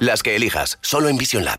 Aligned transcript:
Las 0.00 0.22
que 0.22 0.34
elijas, 0.34 0.78
solo 0.82 1.08
en 1.08 1.16
Vision 1.16 1.44
Lab. 1.44 1.58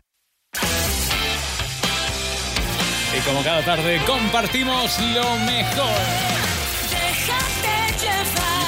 Y 3.16 3.20
como 3.26 3.42
cada 3.42 3.64
tarde 3.64 4.00
compartimos 4.06 4.98
lo 5.14 5.36
mejor. 5.38 6.00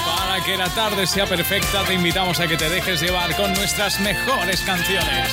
Para 0.06 0.44
que 0.44 0.56
la 0.56 0.68
tarde 0.70 1.06
sea 1.06 1.26
perfecta, 1.26 1.84
te 1.84 1.94
invitamos 1.94 2.40
a 2.40 2.48
que 2.48 2.56
te 2.56 2.68
dejes 2.70 3.02
llevar 3.02 3.36
con 3.36 3.52
nuestras 3.52 4.00
mejores 4.00 4.62
canciones. 4.62 5.28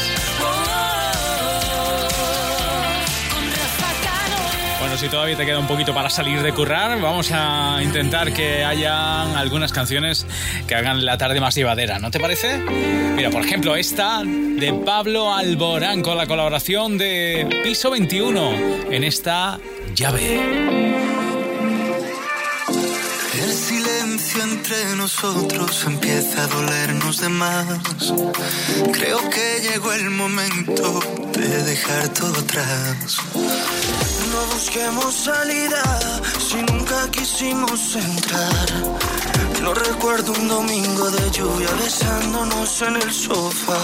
Bueno, 4.90 5.02
si 5.02 5.08
todavía 5.08 5.38
te 5.38 5.46
queda 5.46 5.60
un 5.60 5.68
poquito 5.68 5.94
para 5.94 6.10
salir 6.10 6.42
de 6.42 6.52
currar, 6.52 7.00
vamos 7.00 7.30
a 7.32 7.78
intentar 7.84 8.34
que 8.34 8.64
haya 8.64 9.38
algunas 9.38 9.72
canciones 9.72 10.26
que 10.68 10.74
hagan 10.74 11.06
la 11.06 11.16
tarde 11.16 11.40
más 11.40 11.54
llevadera, 11.54 12.00
¿no 12.00 12.10
te 12.10 12.20
parece? 12.20 12.58
Mira, 12.58 13.30
por 13.30 13.46
ejemplo, 13.46 13.76
esta 13.76 14.24
de 14.24 14.74
Pablo 14.84 15.32
Alborán 15.32 16.02
con 16.02 16.18
la 16.18 16.26
colaboración 16.26 16.98
de 16.98 17.62
Piso 17.64 17.92
21 17.92 18.90
en 18.90 19.04
esta 19.04 19.60
llave. 19.94 20.42
El 23.44 23.54
silencio 23.54 24.42
entre 24.42 24.96
nosotros 24.96 25.84
empieza 25.86 26.46
a 26.46 26.48
dolernos 26.48 27.22
de 27.22 27.30
más. 27.30 28.12
Creo 28.92 29.20
que 29.30 29.70
llegó 29.70 29.94
el 29.94 30.10
momento 30.10 31.00
de 31.34 31.64
dejar 31.64 32.10
todo 32.10 32.40
atrás. 32.40 33.20
No 34.32 34.46
busquemos 34.54 35.14
salida 35.14 35.84
si 36.40 36.58
nunca 36.58 37.10
quisimos 37.12 37.96
entrar. 37.96 38.68
No 39.62 39.74
recuerdo 39.74 40.32
un 40.34 40.48
domingo 40.48 41.10
de 41.10 41.32
lluvia 41.32 41.70
besándonos 41.84 42.82
en 42.84 42.96
el 42.96 43.12
sofá. 43.12 43.82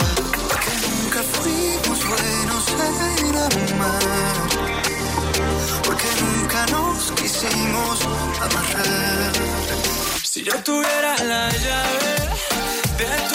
Que 0.63 0.73
nunca 0.86 1.22
fuimos 1.36 2.00
buenos 2.12 2.66
en 2.88 3.36
amar. 3.73 4.03
Porque 5.84 6.09
nunca 6.22 6.66
nos 6.67 7.12
quisimos 7.14 8.00
amarrar. 8.41 9.31
Si 10.23 10.44
yo 10.44 10.56
tuviera 10.64 11.16
la 11.23 11.50
llave 11.50 12.16
de 13.00 13.12
tus 13.30 13.34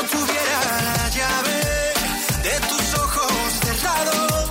Yo 0.00 0.06
tuviera 0.06 0.60
la 0.96 1.08
llave 1.10 1.60
de 2.42 2.58
tus 2.68 2.94
ojos 2.94 3.32
cerrados, 3.62 4.50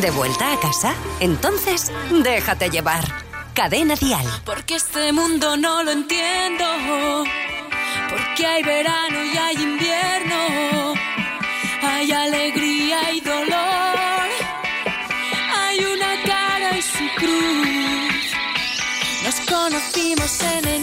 ¿De 0.00 0.10
vuelta 0.10 0.52
a 0.52 0.58
casa? 0.58 0.92
Entonces, 1.20 1.92
déjate 2.10 2.68
llevar. 2.68 3.04
Cadena 3.54 3.94
Dial. 3.94 4.26
Porque 4.44 4.74
este 4.74 5.12
mundo 5.12 5.56
no 5.56 5.84
lo 5.84 5.92
entiendo. 5.92 6.64
Porque 8.10 8.44
hay 8.44 8.62
verano 8.64 9.24
y 9.24 9.36
hay 9.36 9.54
invierno. 9.54 10.94
Hay 11.82 12.10
alegría 12.10 13.12
y 13.12 13.20
dolor. 13.20 14.28
Hay 15.56 15.78
una 15.78 16.22
cara 16.26 16.76
y 16.76 16.82
su 16.82 17.06
cruz. 17.16 18.34
Nos 19.24 19.40
conocimos 19.48 20.42
en 20.42 20.58
enero. 20.58 20.73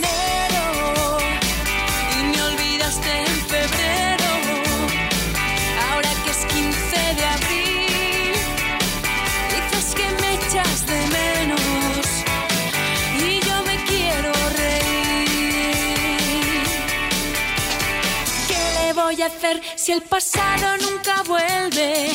Si 19.76 19.92
el 19.92 20.02
pasado 20.02 20.78
nunca 20.78 21.24
vuelve? 21.24 22.12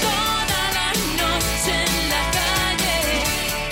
Toda 0.00 0.62
la 0.78 0.88
noche 1.22 1.72
en 1.86 1.96
la 2.14 2.22
calle, 2.38 2.96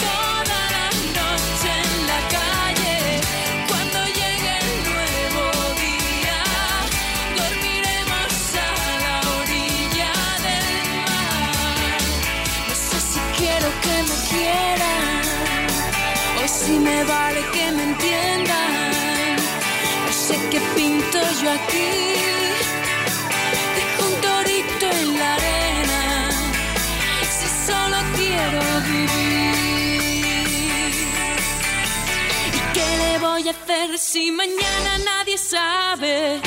toda 0.06 0.60
la 0.76 0.86
noche 1.18 1.70
en 1.84 1.92
la 2.10 2.20
calle. 2.36 2.94
Cuando 3.68 3.98
llegue 4.18 4.53
el 4.65 4.72
nuevo 4.91 5.44
día, 5.84 6.41
dormiremos 7.38 8.34
a 8.66 8.72
la 9.04 9.16
orilla 9.41 10.12
del 10.47 10.78
mar. 11.06 12.00
No 12.68 12.74
sé 12.88 12.98
si 13.10 13.21
quiero 13.38 13.68
que 13.84 13.97
me 14.09 14.16
quieran 14.30 15.24
o 16.42 16.48
si 16.48 16.72
me 16.86 16.98
vale 17.04 17.41
que 17.54 17.65
me 17.72 17.82
entiendan. 17.91 19.36
No 20.06 20.12
sé 20.12 20.34
qué 20.50 20.60
pinto 20.74 21.18
yo 21.42 21.50
aquí. 21.53 22.25
Voy 33.47 33.54
hacer 33.54 33.98
si 33.98 34.33
mañana 34.33 34.98
nadie 35.04 35.39
sabe? 35.39 36.41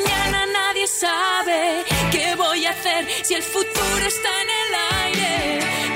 Mañana 0.00 0.46
nadie 0.46 0.86
sabe? 0.86 1.84
¿Qué 2.10 2.34
voy 2.36 2.66
a 2.66 2.70
hacer 2.70 3.06
si 3.22 3.34
el 3.34 3.42
futuro 3.42 4.06
está 4.06 4.28
en 4.42 4.48
el 4.60 4.74
aire? 5.04 5.89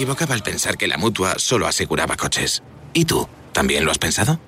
Equivocaba 0.00 0.34
al 0.34 0.42
pensar 0.42 0.78
que 0.78 0.88
la 0.88 0.96
mutua 0.96 1.34
solo 1.36 1.66
aseguraba 1.66 2.16
coches. 2.16 2.62
¿Y 2.94 3.04
tú? 3.04 3.28
¿También 3.52 3.84
lo 3.84 3.90
has 3.90 3.98
pensado? 3.98 4.40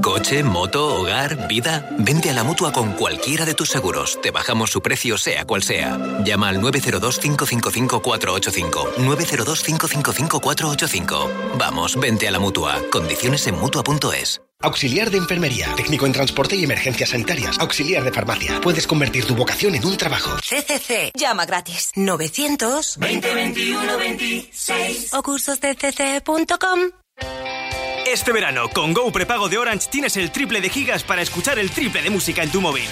Coche, 0.00 0.44
moto, 0.44 0.94
hogar, 0.94 1.48
vida. 1.48 1.90
Vente 1.98 2.30
a 2.30 2.32
la 2.32 2.44
mutua 2.44 2.70
con 2.70 2.92
cualquiera 2.92 3.44
de 3.44 3.54
tus 3.54 3.68
seguros. 3.68 4.20
Te 4.22 4.30
bajamos 4.30 4.70
su 4.70 4.80
precio, 4.80 5.18
sea 5.18 5.44
cual 5.44 5.64
sea. 5.64 5.98
Llama 6.24 6.50
al 6.50 6.60
902-555-485. 6.60 8.94
902-555-485. 8.98 11.58
Vamos, 11.58 11.98
vente 11.98 12.28
a 12.28 12.30
la 12.30 12.38
mutua. 12.38 12.80
Condiciones 12.92 13.44
en 13.48 13.58
mutua.es. 13.58 14.40
Auxiliar 14.62 15.10
de 15.10 15.18
enfermería, 15.18 15.74
técnico 15.76 16.06
en 16.06 16.12
transporte 16.12 16.56
y 16.56 16.64
emergencias 16.64 17.10
sanitarias, 17.10 17.58
auxiliar 17.58 18.04
de 18.04 18.12
farmacia. 18.12 18.60
Puedes 18.60 18.86
convertir 18.86 19.24
tu 19.24 19.34
vocación 19.34 19.74
en 19.74 19.84
un 19.84 19.96
trabajo. 19.96 20.36
CCC. 20.36 21.12
Llama 21.14 21.46
gratis. 21.46 21.90
900 21.96 22.98
2021 22.98 23.98
26. 23.98 25.14
o 25.14 25.22
cursosdecc.com. 25.22 26.80
Este 28.06 28.32
verano, 28.32 28.68
con 28.68 28.92
Go 28.92 29.10
Prepago 29.10 29.48
de 29.48 29.58
Orange 29.58 29.88
tienes 29.90 30.16
el 30.16 30.30
triple 30.30 30.60
de 30.60 30.68
gigas 30.68 31.02
para 31.02 31.22
escuchar 31.22 31.58
el 31.58 31.70
triple 31.70 32.02
de 32.02 32.10
música 32.10 32.42
en 32.42 32.50
tu 32.50 32.60
móvil. 32.60 32.84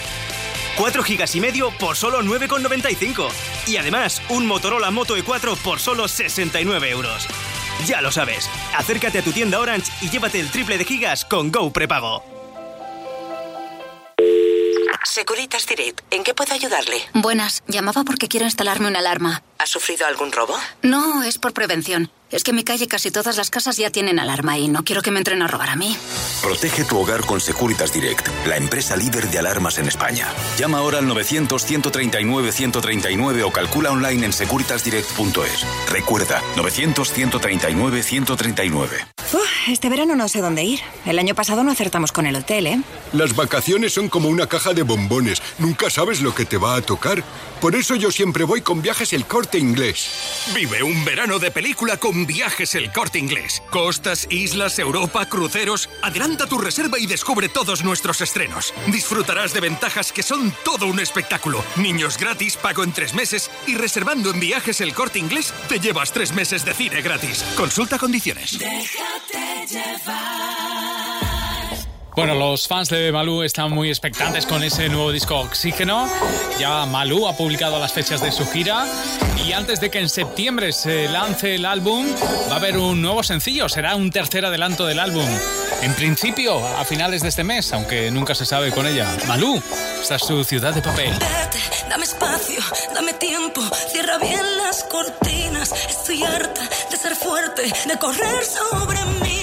4 0.77 1.03
gigas 1.03 1.35
y 1.35 1.41
medio 1.41 1.71
por 1.79 1.97
solo 1.97 2.23
9,95. 2.23 3.29
Y 3.67 3.77
además, 3.77 4.23
un 4.31 4.47
Motorola 4.47 4.91
Moto 4.91 5.17
E4 5.17 5.57
por 5.59 5.79
solo 5.79 6.09
69 6.09 6.91
euros. 6.91 7.29
Ya 7.87 8.01
lo 8.01 8.13
sabes, 8.13 8.49
acércate 8.77 9.19
a 9.19 9.23
tu 9.23 9.33
tienda 9.33 9.59
Orange 9.59 9.91
y 10.03 10.11
llévate 10.11 10.39
el 10.39 10.51
triple 10.51 10.79
de 10.79 10.85
gigas 10.85 11.25
con 11.25 11.51
Go 11.51 11.73
Prepago. 11.73 12.23
Securitas 15.05 15.67
Direct, 15.67 16.01
¿en 16.13 16.23
qué 16.23 16.35
puedo 16.35 16.55
ayudarle? 16.55 16.97
Buenas, 17.15 17.63
llamaba 17.67 18.05
porque 18.05 18.29
quiero 18.29 18.47
instalarme 18.47 18.87
una 18.87 19.01
alarma. 19.01 19.43
¿Ha 19.59 19.67
sufrido 19.67 20.07
algún 20.07 20.31
robo? 20.31 20.57
No, 20.83 21.25
es 21.25 21.37
por 21.39 21.53
prevención. 21.53 22.11
Es 22.31 22.45
que 22.45 22.53
en 22.53 22.57
mi 22.57 22.63
calle 22.63 22.87
casi 22.87 23.11
todas 23.11 23.37
las 23.37 23.51
casas 23.51 23.77
ya 23.77 23.91
tienen 23.91 24.21
alarma 24.21 24.57
y 24.57 24.69
no 24.69 24.85
quiero 24.85 25.03
que 25.03 25.11
me 25.11 25.19
entren 25.19 25.43
a 25.43 25.49
robar 25.49 25.71
a 25.71 25.75
mí. 25.77 25.97
Protege 26.43 26.85
tu 26.85 26.97
hogar 26.99 27.27
con 27.27 27.41
Securitas 27.41 27.93
Direct, 27.93 28.29
la 28.47 28.57
empresa 28.57 28.95
líder 28.97 29.29
de 29.31 29.41
alarmas 29.41 29.79
en 29.79 29.89
España. 29.89 30.29
Llama 30.57 30.79
ahora 30.79 30.99
al 30.99 31.07
900-139-139 31.07 33.43
o 33.43 33.51
calcula 33.51 33.91
online 33.91 34.27
en 34.27 34.33
securitasdirect.es. 34.33 35.67
Recuerda, 35.91 36.41
900-139-139. 36.57 38.89
Uf, 39.33 39.69
este 39.69 39.89
verano 39.89 40.17
no 40.17 40.29
sé 40.29 40.41
dónde 40.41 40.65
ir. 40.65 40.81
El 41.07 41.19
año 41.19 41.35
pasado 41.35 41.65
no 41.65 41.73
acertamos 41.73 42.13
con 42.13 42.27
el 42.27 42.37
hotel, 42.37 42.67
¿eh? 42.67 42.81
Las 43.13 43.35
vacaciones 43.35 43.93
son 43.93 44.09
como 44.09 44.29
una 44.29 44.47
caja 44.47 44.73
de 44.73 44.83
bombones. 44.83 45.43
Nunca 45.59 45.91
sabes 45.91 46.21
lo 46.21 46.35
que 46.35 46.45
te 46.45 46.59
va 46.59 46.77
a 46.77 46.83
tocar. 46.83 47.25
Por 47.61 47.75
eso 47.75 47.95
yo 47.95 48.11
siempre 48.11 48.45
voy 48.45 48.63
con 48.63 48.83
viajes 48.83 49.13
el 49.13 49.27
corte 49.27 49.59
inglés. 49.59 50.09
Vive 50.55 50.83
un 50.83 51.05
verano 51.05 51.39
de 51.39 51.51
película 51.51 51.99
con 51.99 52.20
viajes 52.27 52.75
el 52.75 52.93
corte 52.93 53.19
inglés. 53.19 53.63
Costas, 53.71 54.27
islas, 54.31 54.79
Europa, 54.79 55.27
cruceros. 55.27 55.89
Adelanta 56.03 56.47
tu 56.47 56.59
reserva 56.59 56.99
y 56.99 57.07
descubre 57.07 57.49
todos 57.49 57.85
nuestros 57.85 58.21
estrenos. 58.21 58.73
Disfrutarás 58.89 59.53
de 59.53 59.61
ventajas 59.61 60.13
que 60.13 60.23
son 60.23 60.55
todo 60.65 60.87
un 60.87 61.01
espectáculo. 61.01 61.65
Niños 61.77 62.19
gratis, 62.19 62.57
pago 62.57 62.85
en 62.85 62.93
tres 62.93 63.15
meses 63.15 63.51
y 63.67 63.75
reservando 63.75 64.31
en 64.31 64.41
viajes 64.41 64.81
el 64.81 64.95
corte 64.95 65.19
inglés 65.19 65.53
te 65.69 65.79
llevas 65.79 66.13
tres 66.13 66.33
meses 66.33 66.65
de 66.65 66.75
cine 66.75 67.03
gratis. 67.03 67.45
Consulta 67.57 67.99
condiciones. 67.99 68.59
Déjate 68.59 69.67
llevar. 69.69 71.30
Bueno, 72.21 72.35
los 72.35 72.69
fans 72.69 72.91
de 72.91 73.11
Malú 73.13 73.43
están 73.43 73.73
muy 73.73 73.89
expectantes 73.89 74.45
con 74.45 74.63
ese 74.63 74.91
nuevo 74.91 75.11
disco 75.11 75.39
Oxígeno. 75.39 76.07
Ya 76.59 76.85
Malú 76.85 77.27
ha 77.27 77.35
publicado 77.35 77.79
las 77.79 77.95
fechas 77.95 78.21
de 78.21 78.31
su 78.31 78.47
gira 78.47 78.85
y 79.47 79.55
antes 79.55 79.81
de 79.81 79.91
que 79.91 80.01
en 80.01 80.11
septiembre 80.11 80.73
se 80.73 81.09
lance 81.09 81.55
el 81.55 81.65
álbum 81.65 82.07
va 82.51 82.53
a 82.53 82.57
haber 82.57 82.77
un 82.77 83.01
nuevo 83.01 83.23
sencillo, 83.23 83.71
será 83.71 83.97
un 83.97 84.11
tercer 84.11 84.45
adelanto 84.45 84.85
del 84.85 84.99
álbum. 84.99 85.25
En 85.81 85.95
principio, 85.95 86.59
a 86.77 86.85
finales 86.85 87.23
de 87.23 87.31
este 87.31 87.43
mes, 87.43 87.73
aunque 87.73 88.11
nunca 88.11 88.35
se 88.35 88.45
sabe 88.45 88.71
con 88.71 88.87
ella. 88.87 89.09
Malú, 89.27 89.63
esta 90.03 90.17
es 90.17 90.23
su 90.23 90.45
ciudad 90.45 90.75
de 90.75 90.83
papel. 90.83 91.19
Dame 91.89 92.05
espacio, 92.05 92.61
dame 92.95 93.15
tiempo, 93.15 93.63
cierra 93.91 94.19
bien 94.19 94.59
las 94.59 94.85
cortinas. 94.85 95.73
Estoy 95.89 96.23
harta 96.23 96.69
de 96.91 96.97
ser 96.99 97.17
fuerte, 97.17 97.63
de 97.63 97.99
correr 97.99 98.45
sobre 98.45 98.99
minas. 99.23 99.40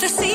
prophecy. 0.00 0.29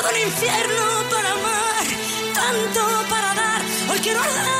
Guardo 0.00 0.16
el 0.16 0.28
infierno 0.28 1.10
para 1.10 1.32
amar, 1.32 1.86
tanto 2.32 3.10
para 3.10 3.34
dar. 3.34 3.62
Hoy 3.90 3.98
quiero 3.98 4.20
dar. 4.20 4.59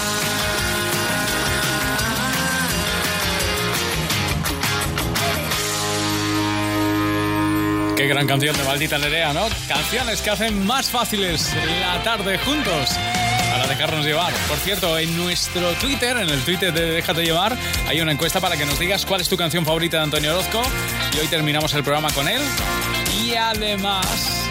Qué 8.01 8.07
gran 8.07 8.25
canción 8.25 8.57
de 8.57 8.63
Maldita 8.63 8.97
Nerea, 8.97 9.31
¿no? 9.31 9.45
Canciones 9.67 10.23
que 10.23 10.31
hacen 10.31 10.65
más 10.65 10.89
fáciles 10.89 11.53
la 11.81 12.01
tarde 12.01 12.39
juntos. 12.39 12.89
Para 13.51 13.67
dejarnos 13.67 14.03
llevar. 14.03 14.33
Por 14.47 14.57
cierto, 14.57 14.97
en 14.97 15.15
nuestro 15.15 15.71
Twitter, 15.73 16.17
en 16.17 16.27
el 16.27 16.41
Twitter 16.41 16.73
de 16.73 16.93
Déjate 16.93 17.21
llevar, 17.21 17.55
hay 17.87 18.01
una 18.01 18.11
encuesta 18.11 18.41
para 18.41 18.57
que 18.57 18.65
nos 18.65 18.79
digas 18.79 19.05
cuál 19.05 19.21
es 19.21 19.29
tu 19.29 19.37
canción 19.37 19.63
favorita 19.65 19.97
de 19.97 20.03
Antonio 20.05 20.31
Orozco. 20.31 20.63
Y 21.15 21.19
hoy 21.19 21.27
terminamos 21.27 21.75
el 21.75 21.83
programa 21.83 22.09
con 22.09 22.27
él. 22.27 22.41
Y 23.23 23.35
además, 23.35 24.49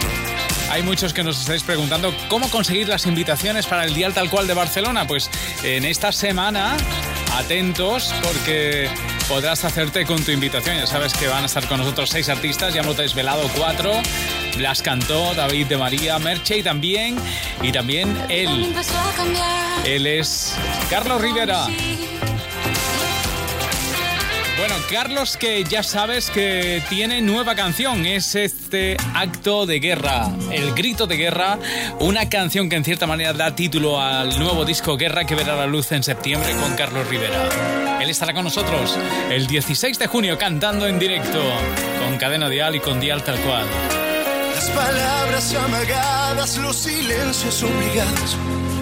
hay 0.69 0.81
muchos 0.81 1.13
que 1.13 1.21
nos 1.21 1.41
estáis 1.41 1.63
preguntando 1.63 2.15
cómo 2.29 2.49
conseguir 2.49 2.87
las 2.87 3.05
invitaciones 3.05 3.67
para 3.67 3.83
el 3.83 3.93
Dial 3.93 4.13
Tal 4.13 4.29
Cual 4.29 4.47
de 4.47 4.53
Barcelona. 4.53 5.05
Pues 5.07 5.29
en 5.61 5.83
esta 5.83 6.13
semana, 6.13 6.77
atentos 7.35 8.15
porque 8.23 8.89
podrás 9.31 9.63
hacerte 9.63 10.05
con 10.05 10.21
tu 10.25 10.31
invitación. 10.31 10.75
Ya 10.75 10.85
sabes 10.85 11.13
que 11.13 11.25
van 11.29 11.43
a 11.43 11.45
estar 11.45 11.65
con 11.65 11.77
nosotros 11.77 12.09
seis 12.09 12.27
artistas, 12.27 12.73
ya 12.73 12.81
hemos 12.81 12.97
desvelado 12.97 13.49
cuatro. 13.57 13.93
Las 14.59 14.81
cantó 14.81 15.33
David 15.33 15.67
de 15.67 15.77
María, 15.77 16.19
Merche 16.19 16.61
también, 16.61 17.15
y 17.61 17.71
también 17.71 18.13
él. 18.27 18.75
Él 19.85 20.05
es 20.05 20.53
Carlos 20.89 21.21
Rivera. 21.21 21.67
Bueno, 24.61 24.75
Carlos, 24.91 25.37
que 25.37 25.63
ya 25.63 25.81
sabes 25.81 26.29
que 26.29 26.83
tiene 26.87 27.19
nueva 27.19 27.55
canción, 27.55 28.05
es 28.05 28.35
este 28.35 28.95
acto 29.15 29.65
de 29.65 29.79
guerra, 29.79 30.29
el 30.51 30.75
grito 30.75 31.07
de 31.07 31.17
guerra, 31.17 31.57
una 31.99 32.29
canción 32.29 32.69
que 32.69 32.75
en 32.75 32.83
cierta 32.83 33.07
manera 33.07 33.33
da 33.33 33.55
título 33.55 33.99
al 33.99 34.37
nuevo 34.37 34.63
disco 34.63 34.97
Guerra 34.97 35.25
que 35.25 35.33
verá 35.33 35.55
la 35.55 35.65
luz 35.65 35.91
en 35.93 36.03
septiembre 36.03 36.53
con 36.61 36.75
Carlos 36.75 37.07
Rivera. 37.07 37.97
Él 38.03 38.11
estará 38.11 38.35
con 38.35 38.43
nosotros 38.43 38.95
el 39.31 39.47
16 39.47 39.97
de 39.97 40.05
junio 40.05 40.37
cantando 40.37 40.85
en 40.85 40.99
directo 40.99 41.41
con 42.05 42.19
Cadena 42.19 42.47
Dial 42.47 42.75
y 42.75 42.81
con 42.81 42.99
Dial 42.99 43.23
tal 43.23 43.39
cual. 43.39 43.65
Las 44.53 44.69
palabras 44.69 45.55
amagadas, 45.55 46.57
los 46.57 46.75
silencios 46.75 47.63
obligados 47.63 48.37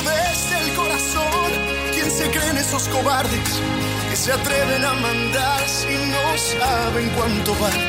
desde 0.00 0.58
el 0.58 0.74
corazón. 0.74 1.52
¿Quién 1.92 2.10
se 2.10 2.30
creen 2.30 2.56
esos 2.56 2.88
cobardes 2.88 3.50
que 4.08 4.16
se 4.16 4.32
atreven 4.32 4.84
a 4.84 4.94
mandar 4.94 5.68
si 5.68 5.94
no 6.12 6.38
saben 6.38 7.08
cuánto 7.10 7.54
vale 7.56 7.84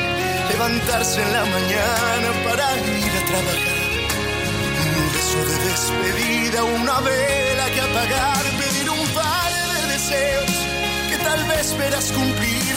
levantarse 0.50 1.22
en 1.22 1.32
la 1.32 1.44
mañana 1.44 2.28
para 2.44 2.76
ir 2.76 3.12
a 3.20 3.24
trabajar? 3.30 3.80
Un 4.96 5.12
beso 5.12 5.38
de 5.50 5.56
despedida, 5.70 6.64
una 6.64 7.00
vela 7.00 7.66
que 7.72 7.80
apagar, 7.80 8.44
pedir 8.60 8.90
un 8.90 9.06
par 9.08 9.52
de 9.52 9.92
deseos 9.92 10.52
que 11.10 11.18
tal 11.18 11.44
vez 11.44 11.76
verás 11.78 12.12
cumplir, 12.12 12.74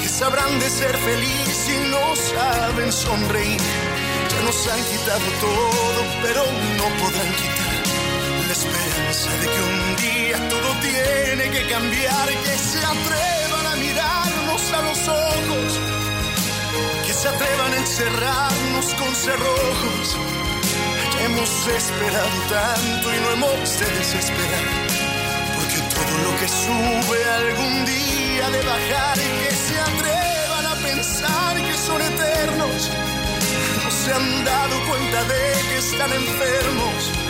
que 0.00 0.08
sabrán 0.08 0.58
de 0.60 0.70
ser 0.70 0.96
feliz 0.98 1.68
y 1.74 1.90
no 1.90 2.04
saben 2.16 2.92
sonreír. 2.92 3.60
Ya 4.30 4.42
nos 4.42 4.68
han 4.68 4.82
quitado 4.84 5.26
todo, 5.40 6.00
pero 6.22 6.42
no 6.78 6.86
podrán 7.02 7.32
quitar 7.34 7.75
de 9.24 9.48
que 9.48 9.60
un 9.62 9.96
día 9.96 10.48
todo 10.50 10.70
tiene 10.82 11.50
que 11.50 11.66
cambiar, 11.70 12.28
que 12.28 12.58
se 12.58 12.78
atrevan 12.78 13.66
a 13.72 13.76
mirarnos 13.76 14.72
a 14.72 14.82
los 14.82 15.08
ojos, 15.08 15.80
que 17.06 17.14
se 17.14 17.28
atrevan 17.28 17.72
a 17.72 17.76
encerrarnos 17.78 18.86
con 18.94 19.14
cerrojos. 19.14 20.18
hemos 21.24 21.50
esperado 21.66 22.36
tanto 22.50 23.14
y 23.14 23.20
no 23.20 23.30
hemos 23.30 23.78
de 23.80 23.86
desesperar, 23.86 24.66
porque 25.54 25.78
todo 25.96 26.14
lo 26.26 26.32
que 26.38 26.48
sube 26.48 27.18
algún 27.40 27.86
día 27.86 28.50
de 28.50 28.60
bajar 28.66 29.16
y 29.16 29.30
que 29.44 29.54
se 29.66 29.80
atrevan 29.80 30.66
a 30.66 30.74
pensar 30.74 31.56
que 31.56 31.74
son 31.74 32.02
eternos, 32.02 32.90
no 33.82 33.90
se 33.90 34.12
han 34.12 34.44
dado 34.44 34.76
cuenta 34.90 35.24
de 35.24 35.52
que 35.68 35.76
están 35.78 36.12
enfermos 36.12 37.25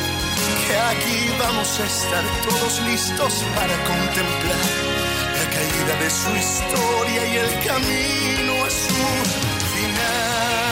que 0.67 0.77
aquí 0.77 1.31
vamos 1.39 1.81
a 1.81 1.85
estar 1.85 2.25
todos 2.43 2.81
listos 2.83 3.45
para 3.55 3.75
contemplar 3.85 4.67
la 5.37 5.45
caída 5.55 5.95
de 6.03 6.11
su 6.11 6.31
historia 6.37 7.27
y 7.33 7.37
el 7.37 7.53
camino 7.67 8.65
a 8.65 8.71
su 8.71 8.95
final. 9.75 10.66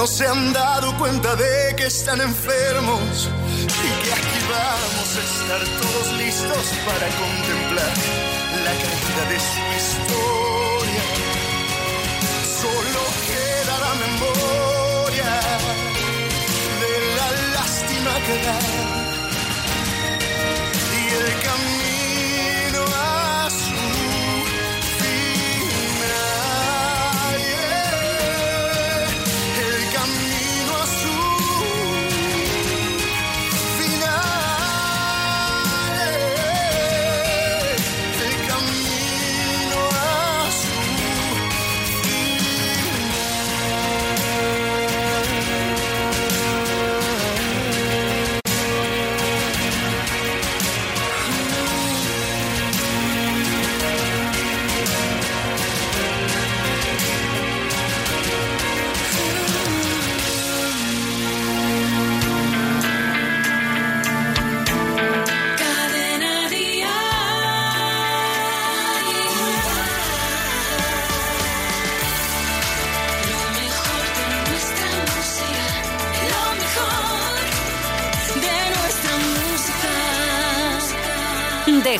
No 0.00 0.06
se 0.06 0.26
han 0.26 0.50
dado 0.54 0.96
cuenta 0.96 1.36
de 1.36 1.76
que 1.76 1.84
están 1.84 2.22
enfermos 2.22 3.28
y 3.58 4.02
que 4.02 4.12
aquí 4.14 4.38
vamos 4.48 5.08
a 5.14 5.22
estar 5.30 5.62
todos 5.82 6.12
listos 6.16 6.64
para 6.86 7.06
contemplar 7.22 7.92
la 8.64 8.72
caída 8.82 9.22
de 9.28 9.38
su 9.50 9.62
historia. 9.78 11.04
Solo 12.62 13.02
queda 13.28 13.74
la 13.86 13.94
memoria 14.06 15.32
de 16.80 16.94
la 17.18 17.28
lástima 17.56 18.12
que 18.26 18.36
da 18.46 18.58
y 20.96 21.02
el 21.12 21.28
camino 21.44 21.89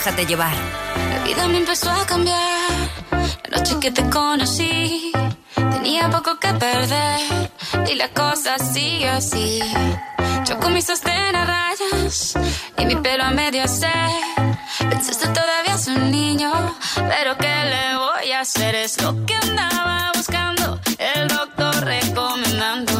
La 0.02 0.12
vida 1.24 1.46
me 1.46 1.58
empezó 1.58 1.90
a 1.90 2.06
cambiar. 2.06 2.70
La 3.50 3.58
noche 3.58 3.76
que 3.80 3.90
te 3.90 4.02
conocí, 4.08 5.12
tenía 5.54 6.08
poco 6.08 6.40
que 6.40 6.54
perder. 6.54 7.50
Y 7.86 7.96
la 7.96 8.08
cosa 8.08 8.58
sigue 8.58 9.10
así. 9.10 9.60
Yo 10.46 10.58
con 10.58 10.72
mi 10.72 10.80
sostén 10.80 11.36
a 11.36 11.44
rayas 11.44 12.34
y 12.78 12.86
mi 12.86 12.96
pelo 12.96 13.24
a 13.24 13.30
medio 13.30 13.62
hacer. 13.62 14.10
Pensaste 14.78 15.28
todavía 15.28 15.74
es 15.74 15.86
un 15.86 16.10
niño, 16.10 16.50
pero 16.94 17.36
¿qué 17.36 17.54
le 17.72 17.96
voy 17.98 18.32
a 18.32 18.40
hacer? 18.40 18.74
Es 18.76 19.02
lo 19.02 19.26
que 19.26 19.34
andaba 19.34 20.12
buscando. 20.16 20.80
El 20.98 21.28
doctor 21.28 21.84
recomendando. 21.84 22.99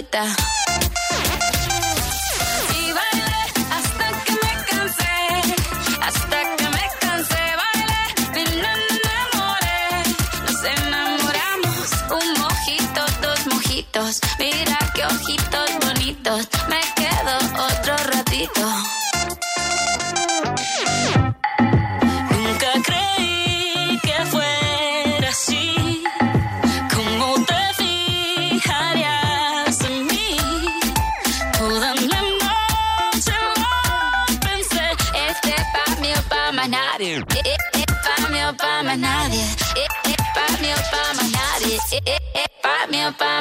That. 0.00 0.59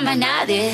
ama 0.09 0.15
a 0.15 0.15
nadie. 0.15 0.73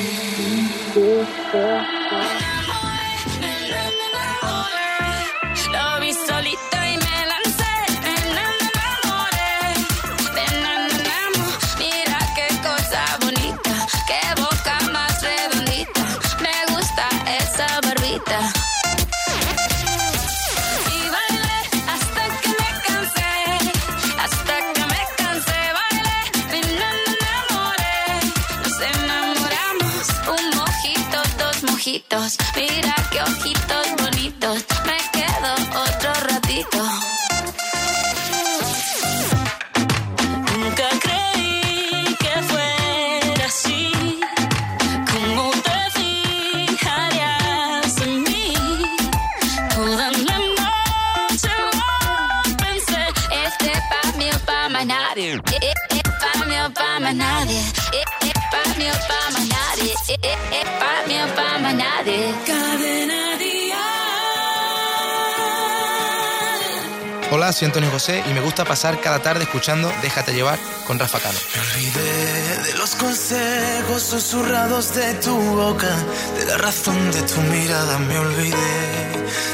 Hola, 67.32 67.52
soy 67.52 67.66
Antonio 67.66 67.90
José 67.90 68.22
y 68.30 68.32
me 68.32 68.40
gusta 68.40 68.64
pasar 68.64 69.00
cada 69.00 69.18
tarde 69.18 69.42
escuchando 69.42 69.92
Déjate 70.00 70.32
llevar 70.32 70.60
con 70.86 70.96
Rafa 70.96 71.18
Cano. 71.18 71.36
Me 71.54 71.60
olvidé 71.60 72.62
de 72.62 72.74
los 72.78 72.94
consejos 72.94 74.00
susurrados 74.02 74.94
de 74.94 75.14
tu 75.14 75.36
boca, 75.36 75.92
de 76.38 76.46
la 76.46 76.56
razón 76.56 77.10
de 77.10 77.22
tu 77.22 77.40
mirada, 77.40 77.98
me 77.98 78.16
olvidé 78.16 78.56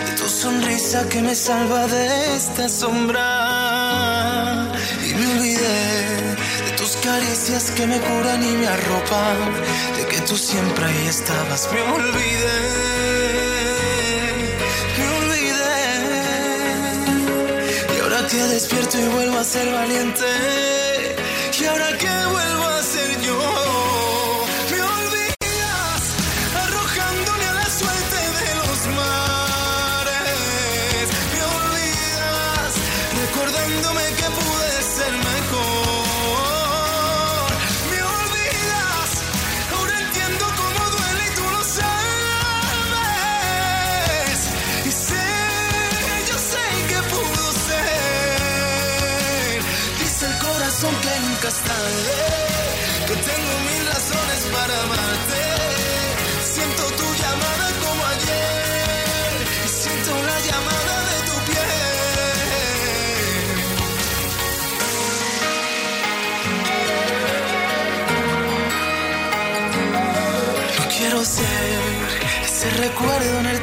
de 0.04 0.12
tu 0.18 0.28
sonrisa 0.28 1.08
que 1.08 1.22
me 1.22 1.34
salva 1.34 1.86
de 1.86 2.36
esta 2.36 2.68
sombra. 2.68 3.22
Y 5.08 5.14
me 5.14 5.26
olvidé 5.32 6.36
de 6.66 6.72
tus 6.76 6.90
caricias 6.96 7.70
que 7.70 7.86
me 7.86 7.98
curan 7.98 8.42
y 8.42 8.52
me 8.52 8.68
arropan, 8.68 9.38
de 9.96 10.06
que 10.08 10.20
tú 10.20 10.36
siempre 10.36 10.84
ahí 10.84 11.06
estabas, 11.06 11.70
me 11.72 11.80
olvidé 11.80 13.01
Despierto 18.32 18.98
y 18.98 19.08
vuelvo 19.08 19.38
a 19.38 19.44
ser 19.44 19.70
valiente. 19.70 20.24
¿Y 21.60 21.64
ahora 21.66 21.98
qué 21.98 22.08
vuelvo 22.30 22.64
a 22.64 22.82
ser 22.82 23.20
yo? 23.20 23.81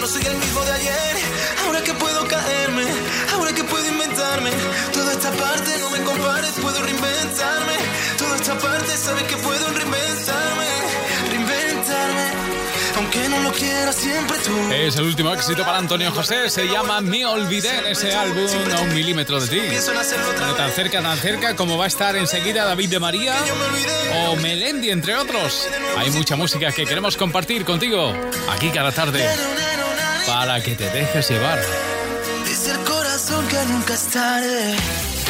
No 0.00 0.06
soy 0.06 0.22
el 0.26 0.36
mismo 0.36 0.64
de 0.64 0.72
ayer. 0.72 1.16
Ahora 1.64 1.82
que 1.82 1.94
puedo 1.94 2.26
caerme, 2.26 2.84
ahora 3.34 3.52
que 3.52 3.64
puedo 3.64 3.86
inventarme. 3.86 4.50
Toda 4.92 5.12
esta 5.12 5.30
parte 5.30 5.78
no 5.78 5.90
me 5.90 6.00
compares, 6.02 6.50
puedo 6.60 6.82
reinventarme. 6.82 7.74
Toda 8.16 8.36
esta 8.36 8.58
parte 8.58 8.96
sabes 8.96 9.22
que 9.24 9.36
puedo 9.36 9.66
reinventarme, 9.68 10.66
reinventarme. 11.30 12.28
Aunque 12.96 13.28
no 13.28 13.40
lo 13.40 13.52
quiera 13.52 13.92
siempre 13.92 14.36
tú. 14.38 14.72
Es 14.72 14.96
el 14.96 15.04
último 15.04 15.32
éxito 15.32 15.64
para 15.64 15.78
Antonio 15.78 16.10
José, 16.10 16.50
se 16.50 16.66
llama 16.66 17.00
Me 17.00 17.24
Olvidé 17.24 17.78
en 17.78 17.86
ese 17.86 18.12
álbum 18.14 18.46
a 18.76 18.80
un 18.80 18.94
milímetro 18.94 19.40
de 19.40 19.46
ti. 19.46 19.60
No 20.40 20.54
tan 20.54 20.72
cerca, 20.72 21.00
tan 21.00 21.18
cerca 21.18 21.54
como 21.54 21.78
va 21.78 21.84
a 21.84 21.88
estar 21.88 22.16
enseguida 22.16 22.64
David 22.64 22.90
de 22.90 22.98
María 22.98 23.34
o 24.26 24.36
Melendi, 24.36 24.90
entre 24.90 25.14
otros. 25.14 25.68
Hay 25.96 26.10
mucha 26.10 26.34
música 26.34 26.72
que 26.72 26.84
queremos 26.84 27.16
compartir 27.16 27.64
contigo 27.64 28.12
aquí 28.50 28.70
cada 28.70 28.90
tarde 28.90 29.67
para 30.38 30.62
que 30.62 30.76
te 30.76 30.88
dejes 30.90 31.30
llevar. 31.30 31.58
Dice 32.46 32.70
el 32.70 32.78
corazón 32.84 33.44
que 33.48 33.60
nunca 33.72 33.94
es 33.94 34.04
tarde. 34.04 34.76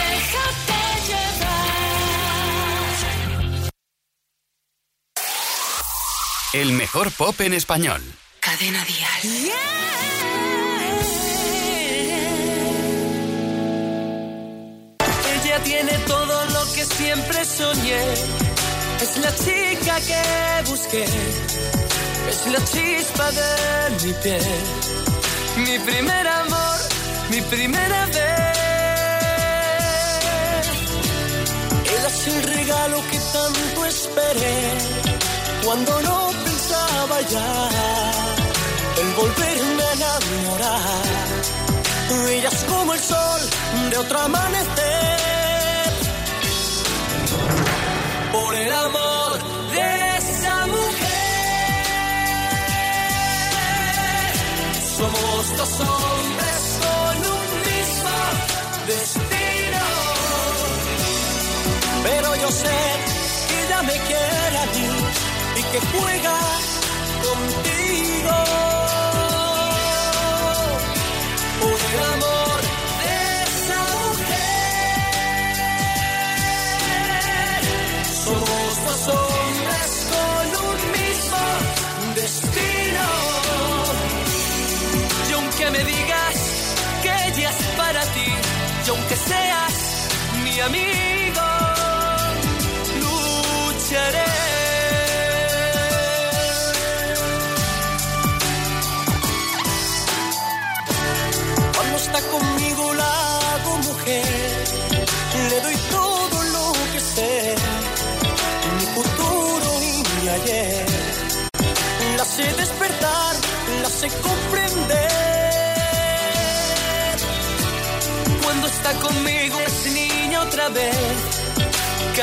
Déjate 0.03 0.81
llevar. 1.09 1.71
El 6.53 6.73
mejor 6.73 7.11
pop 7.13 7.41
en 7.41 7.55
español. 7.55 8.03
Cadena 8.41 8.85
Dial. 8.85 9.53
Ella 15.35 15.59
tiene 15.65 15.93
todo 16.07 16.45
lo 16.51 16.73
que 16.75 16.85
siempre 16.85 17.47
soñé. 17.47 18.03
Es 19.01 19.17
la 19.17 19.35
chica 19.35 20.01
que 20.09 20.71
busqué. 20.71 21.07
Es 22.29 22.47
la 22.47 22.59
chispa 22.59 23.31
de 23.31 24.07
mi 24.07 24.13
piel. 24.23 24.43
Mi 25.57 25.79
primer 25.79 26.29
amor, 26.29 26.79
mi 27.31 27.41
primera 27.41 28.07
vez. 28.07 28.17
Ella 31.93 32.09
es 32.09 32.27
el 32.27 32.43
regalo 32.43 33.03
que 33.11 33.19
tanto 33.33 33.87
esperé. 33.87 34.59
Cuando 35.65 36.03
no 36.03 36.31
pensaba 36.45 37.21
ya 37.35 37.69
en 39.01 39.17
volverme 39.17 39.83
a 39.83 39.93
enamorar. 39.95 41.05
Ella 42.31 42.49
es 42.49 42.65
como 42.65 42.93
el 42.93 43.01
sol 43.01 43.41
de 43.91 43.97
otro 43.97 44.19
amanecer. 44.21 45.93
Por 48.33 48.55
el 48.55 48.73
amor 48.73 49.18
Somos 54.99 55.57
dos 55.57 55.81
hombres 55.81 56.79
con 56.83 57.17
un 57.19 57.49
mismo 57.71 58.17
destino. 58.89 59.85
Pero 62.03 62.35
yo 62.35 62.51
sé 62.51 62.79
que 63.49 63.65
ella 63.65 63.83
me 63.83 63.93
quiere 63.93 64.59
a 64.59 64.67
mí 64.75 64.89
y 65.55 65.63
que 65.71 65.81
juega 65.93 66.39
contigo. 67.23 68.68
Mi 90.71 91.08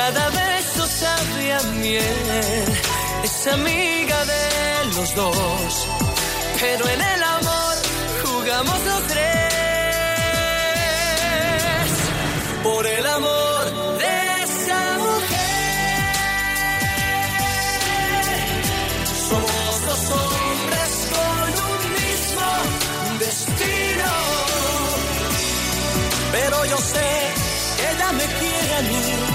cada 0.06 0.30
beso 0.30 0.86
sabe 0.86 1.54
a 1.54 1.62
miel. 1.82 2.66
Es 3.24 3.48
amiga 3.48 4.20
de 4.34 4.46
los 4.96 5.16
dos, 5.16 5.88
pero 6.60 6.84
en 6.96 7.02
el 7.14 7.24
amor 7.38 7.76
jugamos 8.24 8.80
los 8.90 9.02
tres. 9.12 9.24
Por 12.64 12.86
el 12.86 13.06
amor 13.20 13.64
de 14.02 14.14
esa 14.44 14.82
mujer. 15.06 16.06
Somos 19.30 19.72
dos 19.88 20.04
hombres 20.20 20.92
con 21.16 21.48
un 21.72 21.82
mismo 22.00 22.48
destino. 23.26 24.12
Pero 26.36 26.56
yo 26.66 26.78
sé 26.94 27.10
que 27.78 27.86
ella 27.92 28.10
me 28.20 28.26
quiere 28.40 28.72
a 28.76 28.82
mí 28.82 29.35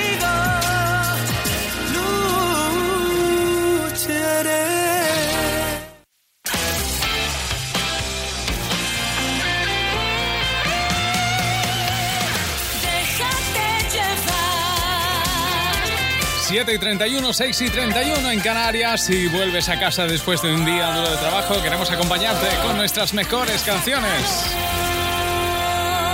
7 16.51 16.73
y 16.73 16.79
31, 16.79 17.31
6 17.31 17.61
y 17.61 17.69
31 17.69 18.29
en 18.29 18.41
Canarias. 18.41 19.05
Si 19.05 19.29
vuelves 19.29 19.69
a 19.69 19.79
casa 19.79 20.05
después 20.05 20.41
de 20.41 20.53
un 20.53 20.65
día 20.65 20.91
duro 20.91 21.09
de 21.09 21.15
trabajo, 21.15 21.63
queremos 21.63 21.89
acompañarte 21.89 22.45
con 22.61 22.75
nuestras 22.75 23.13
mejores 23.13 23.61
canciones. 23.61 24.53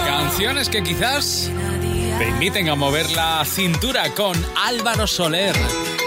Canciones 0.06 0.70
que 0.70 0.84
quizás 0.84 1.50
te 2.20 2.28
inviten 2.28 2.70
a 2.70 2.76
mover 2.76 3.10
la 3.10 3.44
cintura 3.46 4.14
con 4.14 4.36
Álvaro 4.56 5.08
Soler. 5.08 5.56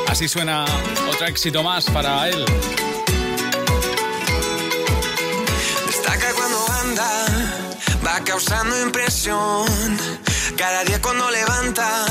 Así 0.07 0.29
suena 0.29 0.64
otro 1.12 1.27
éxito 1.27 1.64
más 1.64 1.87
para 1.87 2.29
él. 2.29 2.45
Destaca 5.88 6.33
cuando 6.35 6.73
anda, 6.85 7.27
va 8.07 8.23
causando 8.23 8.81
impresión. 8.81 9.66
Cada 10.57 10.85
día 10.85 11.03
cuando 11.03 11.29
levanta, 11.33 12.07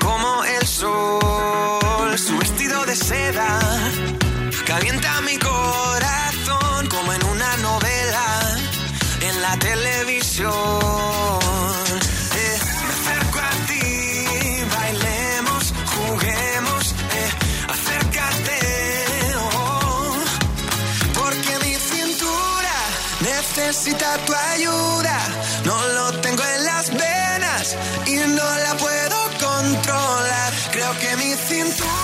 como 0.00 0.44
el 0.44 0.66
sol. 0.66 2.18
Su 2.18 2.36
vestido 2.38 2.84
de 2.86 2.94
seda 2.96 3.58
calienta 4.66 5.20
mi 5.22 5.36
corazón 5.38 6.86
como 6.88 7.12
en 7.12 7.24
una 7.24 7.56
novela 7.58 8.56
en 9.20 9.42
la 9.42 9.56
televisión. 9.58 10.52
Eh, 12.36 12.58
me 12.86 12.92
acerco 12.98 13.38
a 13.38 13.50
ti, 13.66 14.64
bailemos, 14.76 15.74
juguemos, 15.94 16.94
eh, 17.18 17.30
acércate, 17.74 18.60
oh, 19.56 20.14
porque 21.14 21.58
mi 21.64 21.74
cintura 21.74 22.76
necesita 23.20 24.18
tu 24.24 24.34
ayuda. 24.34 25.23
Creo 30.84 30.98
que 30.98 31.16
mi 31.16 31.34
cintura 31.34 32.03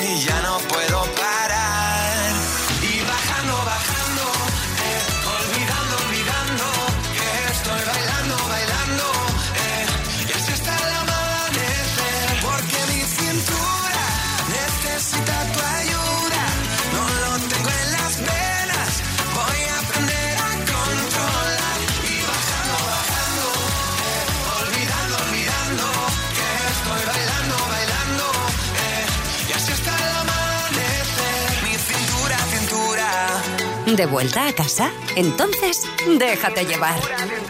¿De 34.01 34.07
vuelta 34.07 34.47
a 34.47 34.53
casa? 34.53 34.91
Entonces, 35.15 35.83
déjate 36.17 36.65
llevar. 36.65 36.99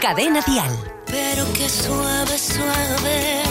Cadena 0.02 0.42
Dial. 0.42 0.78
Pero 1.06 1.46
que 1.54 1.70
suave, 1.70 2.38
suave, 2.38 3.44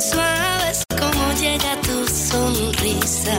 suave 0.00 0.72
como 0.98 1.32
llega 1.34 1.78
tu 1.82 2.08
sonrisa 2.08 3.38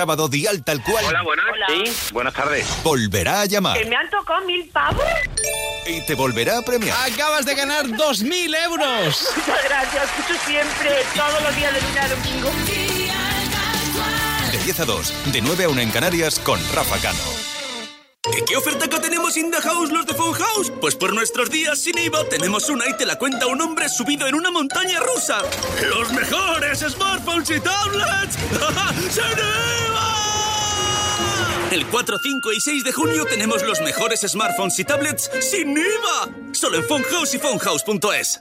sábado, 0.00 0.30
Dial 0.30 0.64
tal 0.64 0.82
cual. 0.82 1.04
Hola, 1.04 1.22
buenas. 1.22 1.44
Sí, 1.68 2.08
buenas 2.14 2.32
tardes. 2.32 2.66
Volverá 2.82 3.42
a 3.42 3.44
llamar 3.44 3.78
¿Que 3.78 3.84
me 3.84 3.94
han 3.96 4.08
tocado 4.08 4.40
mil 4.46 4.66
pavos? 4.70 5.04
y 5.86 6.00
te 6.06 6.14
volverá 6.14 6.56
a 6.58 6.62
premiar. 6.62 6.96
Acabas 7.12 7.44
de 7.44 7.54
ganar 7.54 7.84
2.000 7.84 8.56
euros. 8.64 9.28
Muchas 9.36 9.64
gracias, 9.64 10.04
escucho 10.04 10.40
siempre, 10.46 10.90
todos 11.14 11.42
los 11.42 11.56
días 11.56 11.74
de 11.74 11.80
lunes 11.82 12.02
a 12.02 12.08
domingo. 12.08 12.50
De 14.52 14.58
10 14.58 14.80
a 14.80 14.84
2, 14.86 15.14
de 15.32 15.40
9 15.42 15.64
a 15.64 15.68
1 15.68 15.80
en 15.82 15.90
Canarias 15.90 16.38
con 16.38 16.58
Rafa 16.72 16.96
Cano. 16.98 17.49
¿Qué, 18.46 18.56
oferta 18.56 18.88
que 18.88 18.98
tenemos 18.98 19.36
in 19.36 19.50
the 19.50 19.60
house 19.60 19.90
los 19.90 20.06
de 20.06 20.14
Phone 20.14 20.34
House? 20.34 20.72
Pues 20.80 20.94
por 20.94 21.12
nuestros 21.12 21.50
días 21.50 21.78
sin 21.80 21.98
IVA 21.98 22.28
tenemos 22.28 22.68
una 22.68 22.88
y 22.88 22.96
te 22.96 23.06
la 23.06 23.18
cuenta 23.18 23.46
un 23.46 23.60
hombre 23.60 23.88
subido 23.88 24.26
en 24.26 24.34
una 24.34 24.50
montaña 24.50 25.00
rusa. 25.00 25.42
¡Los 25.88 26.12
mejores 26.12 26.80
smartphones 26.80 27.50
y 27.50 27.60
tablets! 27.60 28.36
¡Sin 29.14 29.22
IVA! 29.24 30.10
El 31.70 31.86
4, 31.86 32.18
5 32.22 32.52
y 32.52 32.60
6 32.60 32.84
de 32.84 32.92
junio 32.92 33.24
tenemos 33.26 33.62
los 33.62 33.80
mejores 33.80 34.20
smartphones 34.22 34.78
y 34.78 34.84
tablets 34.84 35.30
sin 35.40 35.76
IVA. 35.76 36.28
Solo 36.52 36.78
en 36.78 36.84
Phone 36.84 37.04
House 37.04 37.34
y 37.34 37.38
phonehouse.es. 37.38 38.40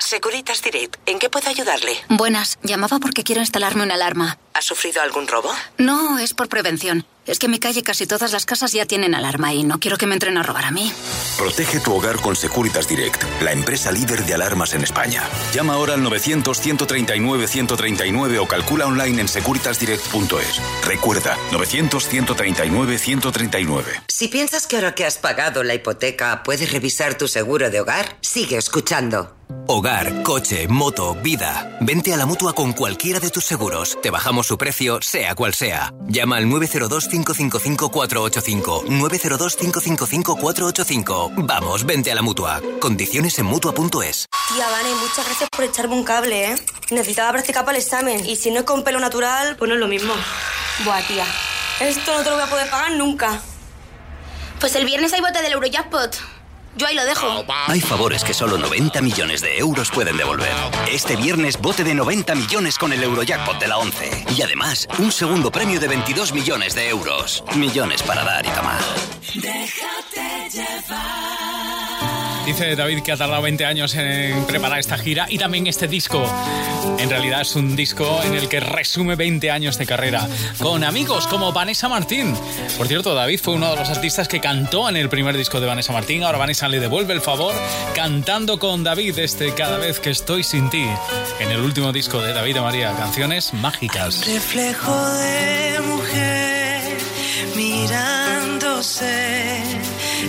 Securitas 0.00 0.62
Direct, 0.62 0.96
¿en 1.06 1.18
qué 1.18 1.28
puedo 1.28 1.48
ayudarle? 1.48 1.96
Buenas, 2.08 2.58
llamaba 2.62 2.98
porque 2.98 3.24
quiero 3.24 3.40
instalarme 3.40 3.82
una 3.82 3.94
alarma. 3.94 4.38
¿Ha 4.54 4.62
sufrido 4.62 5.02
algún 5.02 5.26
robo? 5.26 5.50
No, 5.78 6.18
es 6.18 6.34
por 6.34 6.48
prevención. 6.48 7.04
Es 7.28 7.38
que 7.38 7.46
en 7.46 7.52
mi 7.52 7.58
calle 7.58 7.82
casi 7.82 8.06
todas 8.06 8.32
las 8.32 8.46
casas 8.46 8.72
ya 8.72 8.86
tienen 8.86 9.14
alarma 9.14 9.52
y 9.52 9.62
no 9.62 9.78
quiero 9.78 9.98
que 9.98 10.06
me 10.06 10.14
entren 10.14 10.38
a 10.38 10.42
robar 10.42 10.64
a 10.64 10.70
mí. 10.70 10.90
Protege 11.36 11.80
tu 11.80 11.92
hogar 11.94 12.18
con 12.20 12.34
Securitas 12.34 12.88
Direct, 12.88 13.22
la 13.42 13.52
empresa 13.52 13.92
líder 13.92 14.24
de 14.24 14.32
alarmas 14.32 14.72
en 14.72 14.82
España. 14.82 15.22
Llama 15.52 15.74
ahora 15.74 15.92
al 15.94 16.00
900-139-139 16.02 18.38
o 18.40 18.48
calcula 18.48 18.86
online 18.86 19.20
en 19.20 19.28
securitasdirect.es. 19.28 20.86
Recuerda, 20.86 21.36
900-139-139. 21.52 24.04
Si 24.08 24.28
piensas 24.28 24.66
que 24.66 24.76
ahora 24.76 24.94
que 24.94 25.04
has 25.04 25.18
pagado 25.18 25.62
la 25.62 25.74
hipoteca 25.74 26.42
puedes 26.42 26.72
revisar 26.72 27.18
tu 27.18 27.28
seguro 27.28 27.68
de 27.70 27.80
hogar, 27.80 28.16
sigue 28.22 28.56
escuchando. 28.56 29.37
Hogar, 29.66 30.22
coche, 30.22 30.68
moto, 30.68 31.14
vida. 31.14 31.76
Vente 31.80 32.12
a 32.14 32.16
la 32.16 32.24
mutua 32.26 32.52
con 32.54 32.72
cualquiera 32.72 33.18
de 33.20 33.30
tus 33.30 33.44
seguros. 33.44 33.98
Te 34.02 34.10
bajamos 34.10 34.46
su 34.46 34.56
precio, 34.56 35.00
sea 35.02 35.34
cual 35.34 35.52
sea. 35.54 35.92
Llama 36.06 36.36
al 36.36 36.46
902-555-485. 36.46 38.84
902-555-485. 38.84 41.32
Vamos, 41.46 41.84
vente 41.84 42.12
a 42.12 42.14
la 42.14 42.22
mutua. 42.22 42.60
Condiciones 42.80 43.38
en 43.38 43.46
mutua.es. 43.46 44.26
Tía, 44.54 44.70
Vane, 44.70 44.94
muchas 44.94 45.26
gracias 45.26 45.48
por 45.50 45.64
echarme 45.64 45.94
un 45.94 46.04
cable, 46.04 46.52
¿eh? 46.52 46.56
Necesitaba 46.90 47.32
practicar 47.32 47.64
para 47.64 47.76
el 47.76 47.82
examen 47.84 48.24
y 48.24 48.36
si 48.36 48.50
no 48.50 48.60
es 48.60 48.64
con 48.64 48.84
pelo 48.84 49.00
natural, 49.00 49.56
pues 49.56 49.68
no 49.68 49.74
es 49.74 49.80
lo 49.80 49.88
mismo. 49.88 50.14
Buah, 50.84 51.02
tía, 51.06 51.26
esto 51.80 52.16
no 52.16 52.22
te 52.22 52.30
lo 52.30 52.36
voy 52.36 52.44
a 52.44 52.50
poder 52.50 52.70
pagar 52.70 52.92
nunca. 52.92 53.40
Pues 54.60 54.74
el 54.76 54.84
viernes 54.86 55.12
hay 55.12 55.20
bote 55.20 55.42
del 55.42 55.52
Eurojackpot. 55.52 56.37
Yo 56.78 56.86
ahí 56.86 56.94
lo 56.94 57.04
dejo. 57.04 57.44
Hay 57.66 57.80
favores 57.80 58.22
que 58.22 58.32
solo 58.32 58.56
90 58.56 59.02
millones 59.02 59.40
de 59.40 59.58
euros 59.58 59.90
pueden 59.90 60.16
devolver. 60.16 60.52
Este 60.88 61.16
viernes 61.16 61.60
bote 61.60 61.82
de 61.82 61.92
90 61.92 62.36
millones 62.36 62.78
con 62.78 62.92
el 62.92 63.02
Eurojackpot 63.02 63.58
de 63.58 63.66
la 63.66 63.78
11. 63.78 64.26
Y 64.36 64.42
además, 64.42 64.86
un 65.00 65.10
segundo 65.10 65.50
premio 65.50 65.80
de 65.80 65.88
22 65.88 66.32
millones 66.32 66.76
de 66.76 66.88
euros. 66.88 67.42
Millones 67.56 68.00
para 68.04 68.22
dar 68.22 68.46
y 68.46 68.50
tomar. 68.50 68.80
Déjate 69.34 70.50
llevar. 70.52 71.57
Dice 72.48 72.76
David 72.76 73.02
que 73.02 73.12
ha 73.12 73.16
tardado 73.18 73.42
20 73.42 73.66
años 73.66 73.94
en 73.94 74.46
preparar 74.46 74.78
esta 74.78 74.96
gira 74.96 75.26
y 75.28 75.36
también 75.36 75.66
este 75.66 75.86
disco. 75.86 76.24
En 76.98 77.10
realidad 77.10 77.42
es 77.42 77.54
un 77.56 77.76
disco 77.76 78.22
en 78.24 78.32
el 78.32 78.48
que 78.48 78.58
resume 78.58 79.16
20 79.16 79.50
años 79.50 79.76
de 79.76 79.84
carrera 79.84 80.26
con 80.58 80.82
amigos 80.82 81.26
como 81.26 81.52
Vanessa 81.52 81.90
Martín. 81.90 82.34
Por 82.78 82.88
cierto, 82.88 83.14
David 83.14 83.40
fue 83.42 83.52
uno 83.52 83.70
de 83.70 83.76
los 83.76 83.90
artistas 83.90 84.28
que 84.28 84.40
cantó 84.40 84.88
en 84.88 84.96
el 84.96 85.10
primer 85.10 85.36
disco 85.36 85.60
de 85.60 85.66
Vanessa 85.66 85.92
Martín. 85.92 86.22
Ahora 86.22 86.38
Vanessa 86.38 86.68
le 86.68 86.80
devuelve 86.80 87.12
el 87.12 87.20
favor 87.20 87.54
cantando 87.94 88.58
con 88.58 88.82
David 88.82 89.18
este 89.18 89.52
Cada 89.52 89.76
vez 89.76 90.00
que 90.00 90.08
estoy 90.08 90.42
sin 90.42 90.70
ti. 90.70 90.86
En 91.40 91.50
el 91.50 91.60
último 91.60 91.92
disco 91.92 92.22
de 92.22 92.32
David 92.32 92.56
y 92.56 92.60
María, 92.60 92.96
canciones 92.96 93.52
mágicas. 93.52 94.26
Reflejo 94.26 95.10
de 95.10 95.80
mujer 95.86 96.96
mirándose 97.54 99.62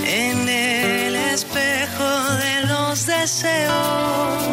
en 0.06 0.49
de 2.04 2.62
los 2.66 3.06
deseos. 3.06 4.44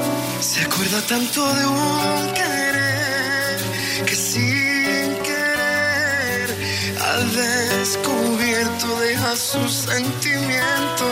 Se 0.41 0.63
acuerda 0.63 1.01
tanto 1.09 1.55
de 1.55 1.67
un 1.67 2.33
querer 2.35 3.61
que 4.05 4.15
sin 4.15 5.17
querer 5.23 6.57
al 7.01 7.33
descubierto 7.33 9.01
deja 9.01 9.37
sus 9.37 9.73
sentimientos. 9.73 11.07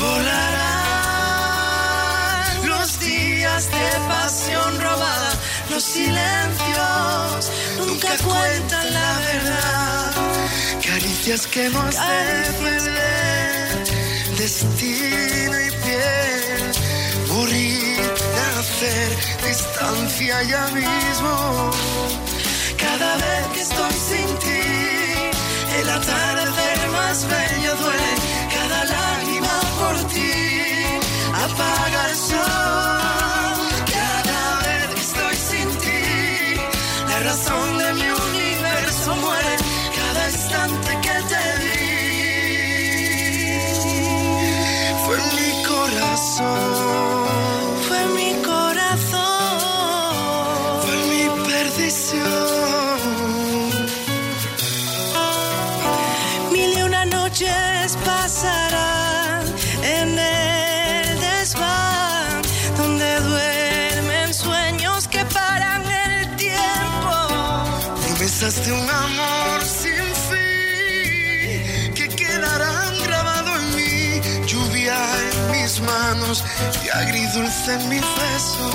Volarán 0.00 1.08
los 2.66 2.98
días 3.00 3.70
de 3.70 3.90
pasión 4.08 4.80
robada, 4.80 5.32
los 5.70 5.82
silencios 5.84 7.50
nunca 7.78 8.16
cuentan 8.24 8.92
la 8.94 9.18
verdad. 9.30 10.12
Caricias 10.86 11.46
que 11.46 11.66
hemos 11.66 11.94
de 11.94 12.52
perder, 12.62 13.57
destino 14.38 15.60
y 15.60 15.70
piel, 15.82 16.72
morir, 17.28 17.98
nacer, 18.36 19.10
distancia 19.44 20.42
ya 20.44 20.68
mismo. 20.68 21.70
Cada 22.78 23.16
vez 23.16 23.46
que 23.52 23.60
estoy 23.60 23.92
sin 24.08 24.38
ti, 24.38 25.80
el 25.80 25.90
atardecer 25.90 26.88
más 26.92 27.26
bello 27.26 27.74
duele, 27.82 28.12
cada 28.54 28.84
lágrima 28.84 29.60
por 29.80 29.96
ti 30.12 30.32
apaga 31.34 32.10
el 32.10 32.16
sol. 32.16 33.17
Manos 76.42 76.78
y 76.84 76.88
agridulce 76.90 77.74
en 77.74 77.88
mi 77.88 77.96
beso. 77.98 78.70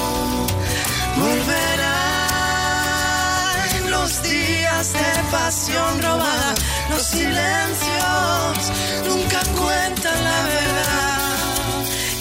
Volverán 1.18 1.92
los 3.90 4.24
días 4.24 4.94
de 4.94 5.24
pasión 5.32 6.02
robada, 6.02 6.54
los 6.90 7.04
silencios 7.04 8.72
nunca 9.08 9.40
cuentan 9.60 10.24
la 10.24 10.44
verdad. 10.44 11.38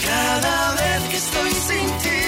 Cada 0.05 0.75
vez 0.75 1.03
que 1.11 1.17
estoy 1.17 1.51
sin 1.51 1.99
ti, 1.99 2.25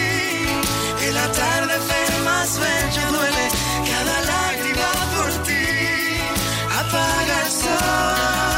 el 1.08 1.16
atardecer 1.18 2.22
más 2.24 2.58
bello 2.58 3.12
duele. 3.12 3.48
Cada 3.90 4.16
lágrima 4.32 4.90
por 5.14 5.30
ti 5.44 5.66
apaga 6.80 7.36
el 7.44 7.52
sol. 7.52 8.53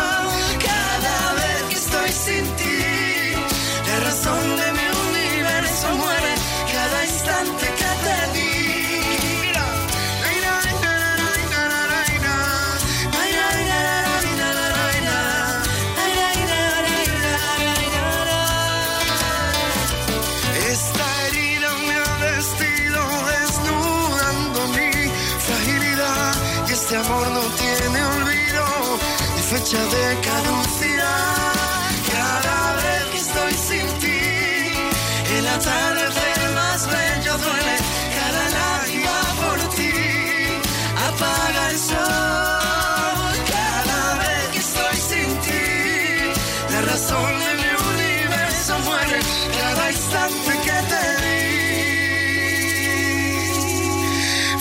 Fecha 29.67 29.83
de 29.85 30.21
caducidad. 30.21 31.91
Cada 32.13 32.75
vez 32.77 33.05
que 33.11 33.19
estoy 33.19 33.53
sin 33.53 33.87
ti, 33.99 34.23
el 35.37 35.47
atardecer 35.49 36.51
más 36.55 36.87
bello 36.87 37.39
duele. 37.39 37.77
Cada 38.17 38.43
lágrima 38.59 39.19
por 39.43 39.59
ti 39.75 39.95
apaga 41.09 41.71
el 41.71 41.79
sol. 41.79 43.35
Cada 43.57 44.03
vez 44.23 44.45
que 44.53 44.59
estoy 44.59 44.97
sin 45.11 45.29
ti, 45.45 45.67
la 46.73 46.81
razón 46.83 47.31
de 47.41 47.51
mi 47.61 47.71
universo 47.93 48.73
muere. 48.85 49.19
Cada 49.61 49.85
instante 49.91 50.53
que 50.67 50.79
te 50.93 51.05
di 51.23 51.41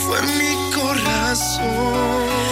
fue 0.06 0.20
mi 0.40 0.52
corazón. 0.74 2.45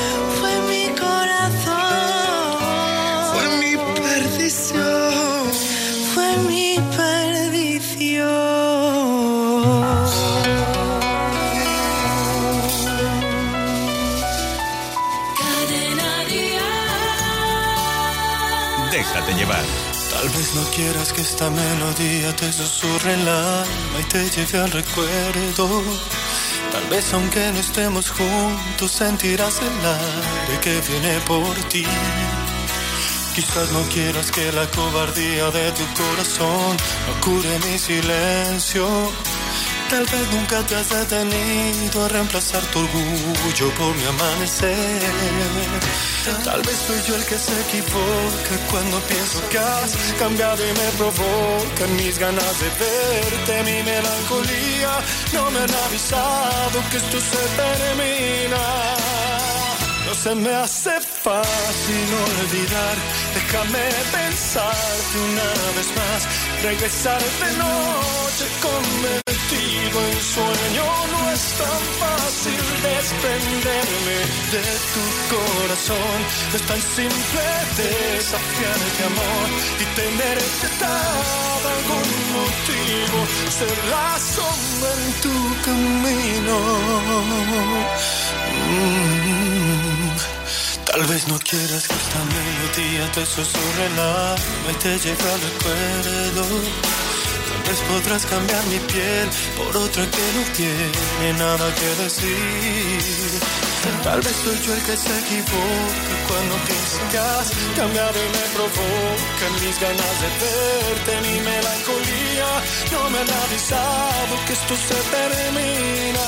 Esta 21.34 21.50
melodía 21.50 22.36
te 22.36 22.52
susurre 22.52 23.16
el 23.16 23.28
alma 23.28 24.00
y 24.00 24.04
te 24.04 24.30
lleve 24.30 24.60
al 24.60 24.70
recuerdo. 24.70 25.82
Tal 26.72 26.86
vez 26.92 27.12
aunque 27.12 27.52
no 27.52 27.60
estemos 27.60 28.12
juntos 28.12 28.92
sentirás 28.92 29.60
el 29.60 29.78
aire 29.84 30.60
que 30.62 30.80
viene 30.88 31.20
por 31.22 31.56
ti. 31.70 31.86
Quizás 33.34 33.72
no 33.72 33.82
quieras 33.90 34.30
que 34.30 34.52
la 34.52 34.68
cobardía 34.70 35.50
de 35.50 35.72
tu 35.72 35.86
corazón 36.00 36.78
no 37.08 37.14
cure 37.26 37.58
mi 37.66 37.80
silencio. 37.80 38.88
Tal 39.94 40.08
vez 40.08 40.28
nunca 40.32 40.60
te 40.66 40.76
has 40.76 40.90
detenido 40.90 42.04
a 42.04 42.08
reemplazar 42.08 42.64
tu 42.72 42.80
orgullo 42.80 43.70
por 43.78 43.96
mi 43.96 44.04
amanecer. 44.06 45.00
Tal 46.44 46.64
vez 46.64 46.78
soy 46.88 47.00
yo 47.08 47.16
el 47.16 47.24
que 47.26 47.38
se 47.38 47.54
equivoca 47.62 48.56
cuando 48.72 49.00
pienso 49.02 49.40
que 49.52 49.60
has 49.60 49.92
cambiado 50.18 50.68
y 50.68 50.72
me 50.82 50.90
provocan 50.98 51.96
mis 51.96 52.18
ganas 52.18 52.60
de 52.60 52.70
verte, 52.82 53.54
mi 53.70 53.84
melancolía. 53.84 54.94
No 55.32 55.52
me 55.52 55.60
han 55.60 55.76
avisado 55.86 56.78
que 56.90 56.98
esto 56.98 57.20
se 57.22 57.44
termina. 57.62 58.64
No 60.08 60.16
se 60.16 60.34
me 60.34 60.56
hace 60.56 61.00
fácil 61.02 62.08
olvidar, 62.42 62.96
déjame 63.36 63.86
pensarte 64.12 65.18
una 65.30 65.50
vez 65.78 65.90
más, 66.00 66.64
regresar 66.64 67.22
de 67.22 67.58
noche 67.58 68.46
en 69.18 69.23
sueño, 70.24 70.86
no 71.12 71.32
es 71.32 71.44
tan 71.62 71.84
fácil 72.02 72.62
desprenderme 72.82 74.18
de 74.54 74.66
tu 74.94 75.04
corazón, 75.34 76.18
es 76.56 76.62
tan 76.64 76.82
simple 76.82 77.44
desafiarte 77.78 79.02
amor 79.12 79.48
y 79.80 79.86
tenerte 80.00 80.68
dado 80.80 81.66
algún 81.76 82.10
motivo, 82.38 83.18
ser 83.58 83.78
la 83.94 84.12
sombra 84.36 84.92
en 85.06 85.12
tu 85.26 85.36
camino. 85.68 86.58
Mm. 88.70 89.14
Tal 90.86 91.04
vez 91.08 91.28
no 91.28 91.40
quieras 91.40 91.88
que 91.88 91.96
esta 91.96 92.22
melodía 92.36 93.12
te 93.14 93.26
susurre 93.26 93.86
el 93.88 94.00
alma 94.00 94.70
y 94.72 94.76
te 94.76 95.00
lleve 95.00 95.32
al 95.34 95.42
recuerdo. 95.42 97.13
Vez 97.68 97.80
podrás 97.90 98.26
cambiar 98.26 98.66
mi 98.68 98.80
piel 98.80 99.30
por 99.58 99.76
otra 99.78 100.04
que 100.06 100.26
no 100.36 100.44
tiene 100.54 101.34
nada 101.40 101.74
que 101.76 102.04
decir. 102.04 103.42
Tal 104.04 104.22
vez 104.22 104.36
soy 104.44 104.60
yo 104.66 104.74
el 104.74 104.82
que 104.84 104.98
se 104.98 105.20
equivoca 105.20 106.16
cuando 106.28 106.56
pienso 106.68 107.00
que 107.12 107.18
has 107.18 107.52
y 107.52 108.28
me 108.36 108.46
provocan 108.56 109.54
mis 109.62 109.80
ganas 109.80 110.16
de 110.22 110.30
verte, 110.44 111.12
mi 111.28 111.40
melancolía. 111.40 112.50
No 112.92 113.10
me 113.10 113.20
han 113.20 113.32
avisado 113.44 114.34
que 114.46 114.54
esto 114.54 114.76
se 114.88 115.00
termina. 115.16 116.28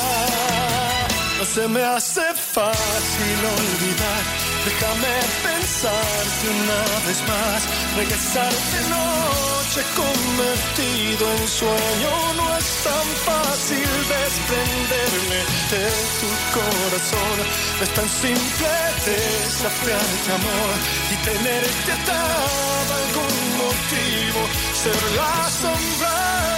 No 1.38 1.46
se 1.46 1.68
me 1.68 1.84
hace 1.84 2.26
fácil 2.54 3.38
olvidar. 3.56 4.22
Déjame 4.66 5.14
pensarte 5.44 6.46
una 6.62 6.82
vez 7.06 7.20
más. 7.28 7.60
Regresar 7.98 8.52
de 8.52 9.55
noche 9.76 9.88
convertido 9.96 11.32
en 11.32 11.48
sueño. 11.48 12.34
No 12.36 12.58
es 12.58 12.84
tan 12.84 13.08
fácil 13.26 13.88
desprenderme 14.08 15.40
de 15.72 15.86
tu 16.20 16.30
corazón. 16.54 17.38
No 17.78 17.84
es 17.84 17.94
tan 17.94 18.10
simple 18.10 18.68
desafiarte 19.06 20.32
amor 20.32 20.76
y 21.12 21.16
tenerte 21.26 21.92
atado 21.92 22.92
a 22.92 22.98
algún 23.04 23.38
motivo. 23.58 24.48
Ser 24.74 25.18
la 25.18 25.50
sombra. 25.50 26.55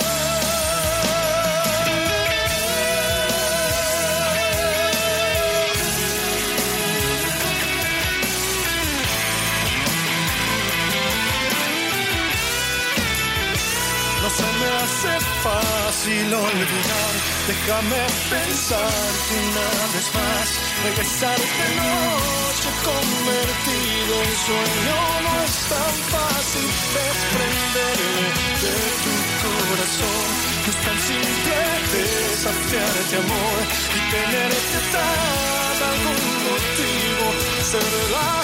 No 14.27 14.33
se 14.33 14.43
me 14.43 14.69
hace 14.83 15.13
fácil 15.41 16.33
olvidar. 16.33 17.13
Déjame 17.47 18.01
pensarte 18.29 19.31
una 19.47 19.69
vez 19.93 20.07
más. 20.19 20.47
Regresar 20.83 21.39
de 21.59 21.67
noche 21.79 22.69
convertido 22.83 24.13
en 24.27 24.33
sueño. 24.45 24.97
No 25.23 25.33
es 25.47 25.55
tan 25.71 25.95
fácil 26.11 26.67
desprenderme 26.97 28.27
de 28.63 28.75
tu 29.03 29.15
corazón. 29.43 30.27
No 30.63 30.69
es 30.73 30.79
tan 30.85 30.99
simple 31.07 31.57
desafiarte 31.95 33.15
amor 33.23 33.59
y 33.95 34.11
tenerte 34.11 34.79
dado 34.91 35.83
algún 35.93 36.23
motivo. 36.51 37.25
Ser 37.63 37.89
la 38.11 38.43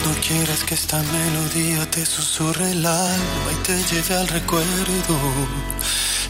no 0.00 0.14
quieras 0.26 0.64
que 0.64 0.74
esta 0.74 1.02
melodía 1.02 1.90
te 1.90 2.06
susurre 2.06 2.72
el 2.72 2.86
alma 2.86 3.52
y 3.52 3.56
te 3.62 3.76
lleve 3.84 4.14
al 4.14 4.26
recuerdo. 4.26 5.18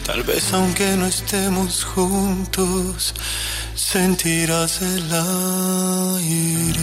Tal 0.05 0.23
vez 0.23 0.51
aunque 0.53 0.97
no 0.97 1.05
estemos 1.05 1.85
juntos, 1.85 3.13
sentirás 3.73 4.81
el 4.81 5.09
aire. 6.23 6.79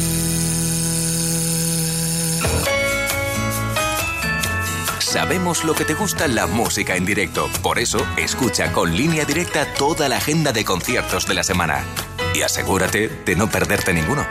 Sabemos 5.01 5.65
lo 5.65 5.75
que 5.75 5.85
te 5.85 5.95
gusta 5.95 6.29
la 6.29 6.47
música 6.47 6.97
en 6.97 7.05
directo. 7.05 7.51
Por 7.63 7.79
eso, 7.79 8.07
escucha 8.17 8.73
con 8.73 8.97
línea 8.97 9.25
directa 9.27 9.75
toda 9.75 10.09
la 10.09 10.17
agenda 10.17 10.53
de 10.53 10.65
conciertos 10.65 11.27
de 11.27 11.35
la 11.35 11.45
semana. 11.45 11.85
Y 12.35 12.43
asegúrate 12.43 13.09
de 13.27 13.37
no 13.37 13.51
perderte 13.51 13.93
ninguno. 13.93 14.25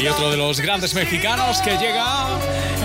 Y 0.00 0.06
otro 0.06 0.30
de 0.30 0.36
los 0.36 0.60
grandes 0.60 0.94
mexicanos 0.94 1.60
que 1.60 1.76
llega 1.76 2.38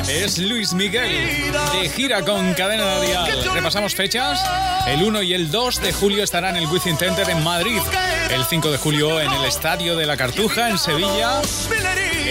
es 0.09 0.39
Luis 0.39 0.73
Miguel, 0.73 1.51
de 1.73 1.89
gira 1.89 2.23
con 2.23 2.53
Cadena 2.55 2.99
Dial. 3.01 3.53
Repasamos 3.53 3.93
fechas. 3.93 4.43
El 4.87 5.03
1 5.03 5.21
y 5.21 5.33
el 5.33 5.51
2 5.51 5.81
de 5.81 5.93
julio 5.93 6.23
estará 6.23 6.49
en 6.49 6.55
el 6.55 6.65
Wizzing 6.65 6.97
Center 6.97 7.29
en 7.29 7.43
Madrid. 7.43 7.79
El 8.31 8.43
5 8.43 8.71
de 8.71 8.77
julio 8.77 9.21
en 9.21 9.31
el 9.31 9.45
Estadio 9.45 9.95
de 9.95 10.07
la 10.07 10.17
Cartuja 10.17 10.69
en 10.69 10.77
Sevilla. 10.79 11.41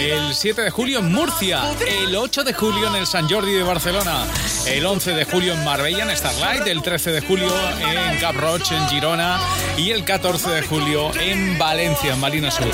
El 0.03 0.34
7 0.34 0.62
de 0.62 0.70
julio 0.70 0.98
en 0.98 1.12
Murcia. 1.12 1.62
El 1.86 2.16
8 2.16 2.42
de 2.42 2.53
julio 2.53 2.88
en 2.88 2.96
el 2.96 3.07
San 3.07 3.28
Jordi 3.28 3.53
de 3.53 3.62
Barcelona. 3.62 4.26
El 4.66 4.84
11 4.84 5.12
de 5.12 5.24
julio 5.24 5.53
en 5.53 5.64
Marbella, 5.64 6.03
en 6.03 6.16
Starlight. 6.16 6.66
El 6.66 6.82
13 6.82 7.12
de 7.12 7.20
julio 7.20 7.48
en 7.80 8.18
Cap 8.18 8.34
Roche, 8.34 8.76
en 8.76 8.88
Girona. 8.88 9.38
Y 9.76 9.90
el 9.90 10.05
14 10.05 10.50
de 10.50 10.62
julio 10.62 11.14
en 11.14 11.57
Valencia, 11.57 12.14
en 12.14 12.20
Marina 12.20 12.50
Sur. 12.50 12.66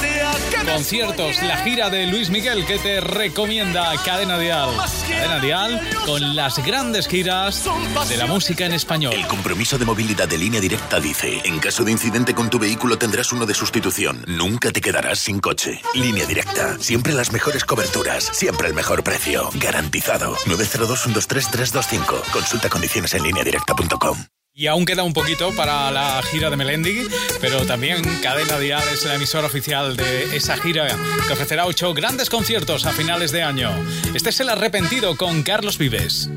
Conciertos, 0.65 1.43
la 1.43 1.59
gira 1.59 1.91
de 1.91 2.07
Luis 2.07 2.31
Miguel 2.31 2.65
que 2.65 2.79
te 2.79 3.01
recomienda 3.01 3.93
Cadena 4.05 4.39
Dial. 4.39 4.71
Cadena 5.07 5.39
Dial 5.39 5.81
con 6.07 6.35
las 6.35 6.65
grandes 6.65 7.09
giras 7.09 7.65
de 8.09 8.17
la 8.17 8.27
música 8.27 8.65
en 8.65 8.73
español. 8.73 9.13
El 9.13 9.27
compromiso 9.27 9.77
de 9.77 9.85
movilidad 9.85 10.29
de 10.29 10.39
línea 10.39 10.61
directa 10.61 10.99
dice, 10.99 11.43
en 11.45 11.59
caso 11.59 11.85
de 11.85 11.93
incidente 11.93 12.35
con 12.35 12.49
tu 12.49 12.59
vehículo 12.59 12.97
tendrás 12.97 13.33
uno 13.33 13.45
de 13.45 13.53
sustitución. 13.53 14.25
Nunca 14.27 14.73
te 14.73 14.81
quedarás 14.81 15.19
sin 15.19 15.41
coche. 15.41 15.83
Línea 15.95 16.25
directa. 16.25 16.79
Siempre 16.81 17.18
las 17.19 17.33
mejores 17.33 17.65
coberturas. 17.65 18.31
Siempre 18.33 18.69
el 18.69 18.75
mejor 18.75 19.03
precio. 19.03 19.51
Garantizado. 19.55 20.37
902-123-325. 20.47 22.23
Consulta 22.33 22.71
condiciones 22.71 23.13
en 23.13 23.25
línea 23.25 23.43
directa.com. 23.43 24.25
Y 24.55 24.69
aún 24.69 24.85
queda 24.85 25.03
un 25.03 25.13
poquito 25.13 25.55
para 25.55 25.91
la 25.91 26.23
gira 26.23 26.49
de 26.49 26.57
Melendi, 26.57 27.07
pero 27.41 27.67
también 27.67 28.03
Cadena 28.23 28.59
Dial 28.59 28.83
es 28.93 29.05
la 29.05 29.15
emisora 29.15 29.47
oficial 29.47 29.97
de 29.97 30.37
esa 30.37 30.57
gira 30.57 30.89
que 31.27 31.33
ofrecerá 31.33 31.67
ocho 31.67 31.93
grandes 31.93 32.31
conciertos 32.31 32.87
a 32.87 32.93
finales 32.93 33.31
de 33.31 33.43
año. 33.43 33.71
Este 34.15 34.31
es 34.31 34.41
El 34.41 34.49
Arrepentido 34.49 35.17
con 35.17 35.43
Carlos 35.43 35.79
Vives. 35.79 36.31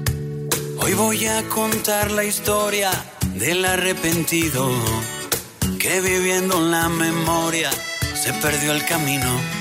Hoy 0.77 0.93
voy 0.93 1.25
a 1.25 1.43
contar 1.49 2.11
la 2.11 2.23
historia 2.23 2.91
del 3.35 3.65
arrepentido 3.65 4.69
que 5.79 6.01
viviendo 6.01 6.57
en 6.57 6.71
la 6.71 6.89
memoria 6.89 7.71
se 8.13 8.33
perdió 8.33 8.71
el 8.71 8.85
camino. 8.85 9.60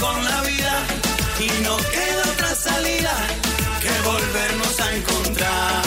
con 0.00 0.24
la 0.24 0.42
vida 0.42 0.86
y 1.40 1.62
no 1.62 1.76
queda 1.76 2.22
otra 2.32 2.54
salida 2.54 3.14
que 3.80 3.90
volvernos 4.08 4.80
a 4.80 4.94
encontrar 4.94 5.82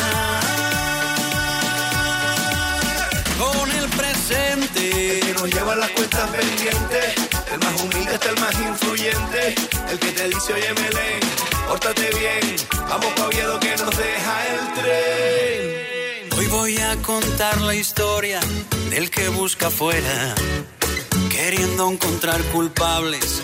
con 3.40 3.72
el 3.72 3.90
presente 3.90 5.20
que 5.22 5.34
nos 5.34 5.54
lleva 5.54 5.76
las 5.76 5.90
cuentas 5.92 6.30
pendientes. 6.30 7.16
El 7.52 7.60
más 7.60 7.82
humilde 7.82 8.14
está 8.14 8.30
el 8.30 8.40
más 8.40 8.56
influyente. 8.60 9.56
El 9.90 10.00
que 10.00 10.12
te 10.12 10.28
dice, 10.30 10.54
oye, 10.54 10.74
Melén, 10.74 11.20
pórtate 11.68 12.10
bien. 12.20 12.56
Vamos 12.90 13.14
pa' 13.16 13.28
Oviedo 13.28 13.60
que 13.60 13.76
nos 13.78 13.98
deja 13.98 14.48
el 14.54 14.74
tren. 14.82 16.40
Hoy 16.40 16.48
voy 16.48 16.78
a 16.78 16.96
contar 16.98 17.62
la 17.62 17.76
historia 17.76 18.40
del 18.90 19.10
que 19.10 19.30
busca 19.30 19.68
afuera, 19.68 20.36
queriendo 21.30 21.90
encontrar 21.90 22.42
culpables 22.54 23.44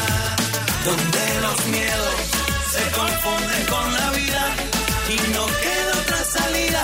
donde 0.85 1.41
los 1.41 1.65
miedos 1.67 2.15
se 2.71 2.91
confunden 2.91 3.65
con 3.67 3.93
la 3.93 4.11
vida 4.11 4.55
y 5.09 5.15
no 5.31 5.45
queda 5.45 5.91
otra 6.01 6.23
salida 6.23 6.83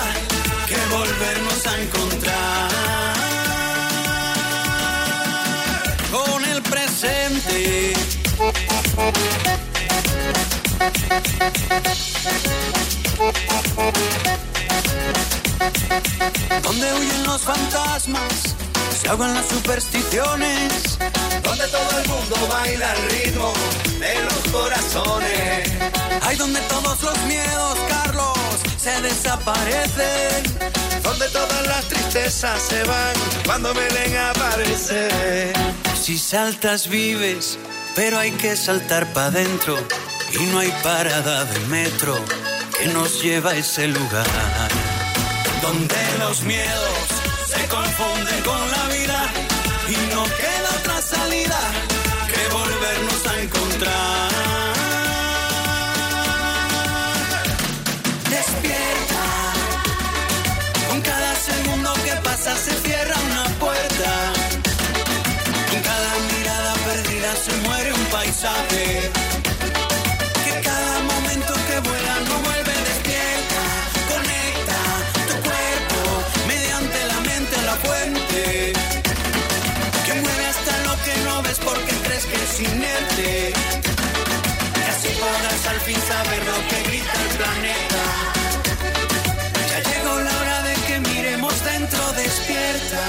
que 0.68 0.76
volvernos 0.94 1.66
a 1.66 1.80
encontrar 1.82 2.70
con 6.12 6.44
el 6.44 6.62
presente. 6.62 7.94
Donde 16.62 16.92
huyen 16.92 17.22
los 17.24 17.42
fantasmas, 17.42 18.54
se 19.00 19.08
ahogan 19.08 19.34
las 19.34 19.46
supersticiones. 19.48 20.98
Donde 21.42 21.66
todo 21.68 22.00
el 22.00 22.08
mundo 22.08 22.36
baila 22.50 22.90
al 22.90 23.10
ritmo 23.10 23.52
de 23.98 24.14
los 24.22 24.52
corazones. 24.52 25.70
Hay 26.22 26.36
donde 26.36 26.60
todos 26.62 27.02
los 27.02 27.18
miedos, 27.24 27.78
Carlos, 27.88 28.38
se 28.76 29.00
desaparecen. 29.02 30.42
Donde 31.02 31.28
todas 31.28 31.66
las 31.66 31.84
tristezas 31.86 32.60
se 32.60 32.82
van 32.84 33.14
cuando 33.44 33.72
Belén 33.72 34.16
aparece. 34.16 35.52
Si 36.00 36.18
saltas 36.18 36.88
vives, 36.88 37.58
pero 37.94 38.18
hay 38.18 38.32
que 38.32 38.56
saltar 38.56 39.12
para 39.12 39.26
adentro. 39.26 39.78
Y 40.32 40.44
no 40.46 40.58
hay 40.58 40.72
parada 40.82 41.44
de 41.44 41.60
metro 41.66 42.14
que 42.78 42.86
nos 42.88 43.22
lleva 43.22 43.50
a 43.52 43.56
ese 43.56 43.88
lugar. 43.88 44.26
Donde 45.62 45.96
los 46.18 46.42
miedos 46.42 47.18
se 47.48 47.66
confunden 47.68 48.42
con 48.42 48.70
la 48.70 48.77
volvernos 52.78 53.26
a 53.26 53.42
encontrar. 53.42 54.28
Despierta, 58.30 59.24
con 60.88 61.00
cada 61.00 61.34
segundo 61.36 61.92
que 62.04 62.12
pasa 62.22 62.56
se 62.56 62.72
cierra 62.72 63.16
una 63.30 63.44
puerta. 63.58 64.10
Con 65.70 65.80
cada 65.82 66.12
mirada 66.36 66.74
perdida 66.86 67.36
se 67.36 67.56
muere 67.68 67.92
un 67.92 68.04
paisaje. 68.06 69.17
fin 85.88 86.00
saber 86.02 86.42
lo 86.44 86.58
que 86.68 86.78
grita 86.88 87.16
el 87.24 87.30
planeta. 87.38 88.02
Ya 89.70 89.78
llegó 89.90 90.14
la 90.20 90.34
hora 90.40 90.62
de 90.68 90.74
que 90.86 91.00
miremos 91.00 91.54
dentro 91.64 92.12
despierta. 92.12 93.04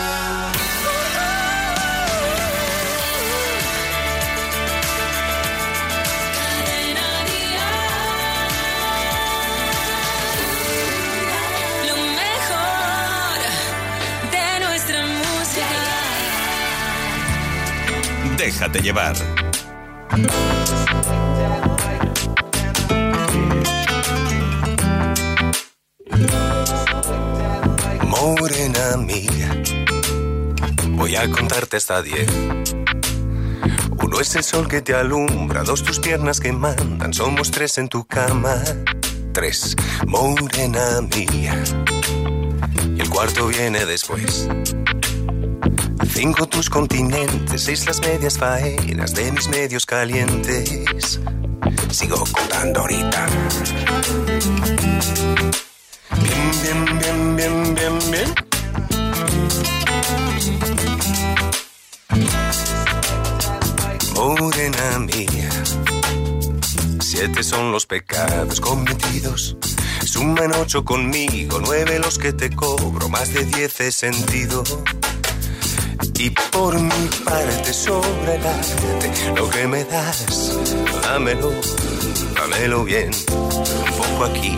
Lo 11.89 11.95
mejor 12.21 13.39
de 14.35 14.47
nuestra 14.65 14.99
música. 15.21 15.81
Déjate 18.37 18.79
llevar. 18.81 19.15
Morena 28.21 28.97
mía, 28.97 29.63
voy 30.89 31.15
a 31.15 31.31
contarte 31.31 31.77
hasta 31.77 32.01
diez. 32.01 32.27
Uno 33.97 34.19
es 34.19 34.35
el 34.35 34.43
sol 34.43 34.67
que 34.67 34.81
te 34.81 34.93
alumbra, 34.93 35.63
dos 35.63 35.83
tus 35.83 35.99
piernas 35.99 36.41
que 36.41 36.51
mandan, 36.51 37.13
somos 37.13 37.49
tres 37.49 37.77
en 37.77 37.87
tu 37.87 38.05
cama. 38.05 38.55
Tres, 39.31 39.73
morena 40.05 40.99
mía. 41.01 41.63
Y 42.93 42.99
el 42.99 43.09
cuarto 43.09 43.47
viene 43.47 43.85
después. 43.85 44.49
Cinco 46.13 46.45
tus 46.45 46.69
continentes, 46.69 47.63
seis 47.63 47.85
las 47.85 48.01
medias 48.01 48.37
faenas 48.37 49.15
de 49.15 49.31
mis 49.31 49.47
medios 49.47 49.85
calientes. 49.85 51.21
Sigo 51.89 52.21
contando 52.33 52.81
ahorita. 52.81 53.27
Bien, 56.23 56.51
bien, 56.63 56.85
bien, 56.99 57.35
bien, 57.35 57.75
bien, 57.75 57.99
bien. 58.11 58.33
Morena 64.13 64.99
mía, 64.99 65.49
siete 67.01 67.43
son 67.43 67.71
los 67.71 67.85
pecados 67.85 68.59
cometidos. 68.59 69.55
Suman 70.05 70.53
ocho 70.53 70.83
conmigo, 70.83 71.59
nueve 71.61 71.99
los 71.99 72.17
que 72.17 72.33
te 72.33 72.49
cobro, 72.49 73.09
más 73.09 73.33
de 73.33 73.45
diez 73.45 73.79
he 73.79 73.91
sentido. 73.91 74.63
Y 76.15 76.31
por 76.51 76.77
mi 76.79 77.07
parte 77.23 77.73
sobre 77.73 78.35
el 78.35 78.45
arte, 78.45 79.33
lo 79.35 79.49
que 79.49 79.67
me 79.67 79.85
das, 79.85 80.57
dámelo, 81.01 81.51
dámelo 82.35 82.83
bien. 82.83 83.11
Un 83.29 83.93
poco 83.97 84.25
aquí, 84.25 84.57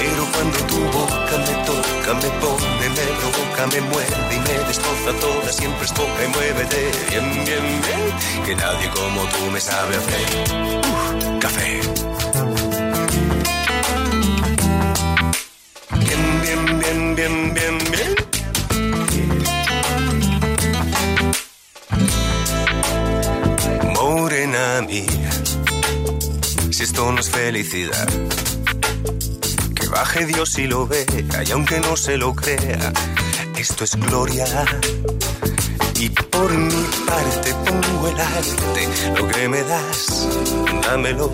Pero 0.00 0.22
cuando 0.32 0.58
tu 0.60 0.80
boca 0.96 1.36
me 1.46 1.54
toca, 1.68 2.14
me 2.14 2.30
pone, 2.40 2.88
me 2.96 3.04
provoca, 3.20 3.62
me 3.66 3.80
muerde 3.82 4.34
y 4.34 4.38
me 4.40 4.54
destroza 4.66 5.12
toda, 5.20 5.52
siempre 5.52 5.84
es 5.84 5.92
poca 5.92 6.24
y 6.24 6.28
muévete 6.28 6.90
bien, 7.10 7.44
bien, 7.44 7.82
bien, 7.84 8.02
que 8.46 8.54
nadie 8.54 8.88
como 8.88 9.20
tú 9.28 9.50
me 9.52 9.60
sabe 9.60 9.96
hacer 9.96 10.26
Uf, 10.88 11.38
café. 11.38 11.80
Bien, 15.98 16.22
bien, 16.44 16.62
bien, 16.80 17.14
bien, 17.14 17.54
bien, 17.54 17.76
bien. 17.92 18.10
Morena 23.92 24.80
mía, 24.80 25.30
si 26.70 26.82
esto 26.84 27.12
no 27.12 27.20
es 27.20 27.28
felicidad 27.28 28.08
baje 29.90 30.24
Dios 30.26 30.58
y 30.58 30.66
lo 30.66 30.86
vea, 30.86 31.04
y 31.46 31.50
aunque 31.50 31.80
no 31.80 31.96
se 31.96 32.16
lo 32.16 32.34
crea, 32.34 32.92
esto 33.56 33.84
es 33.84 33.96
gloria. 33.96 34.46
Y 35.96 36.08
por 36.08 36.50
mi 36.52 36.84
parte 37.06 37.54
pongo 37.66 38.08
el 38.08 38.20
arte, 38.20 38.88
lo 39.16 39.28
que 39.28 39.48
me 39.48 39.62
das, 39.64 40.28
dámelo 40.82 41.30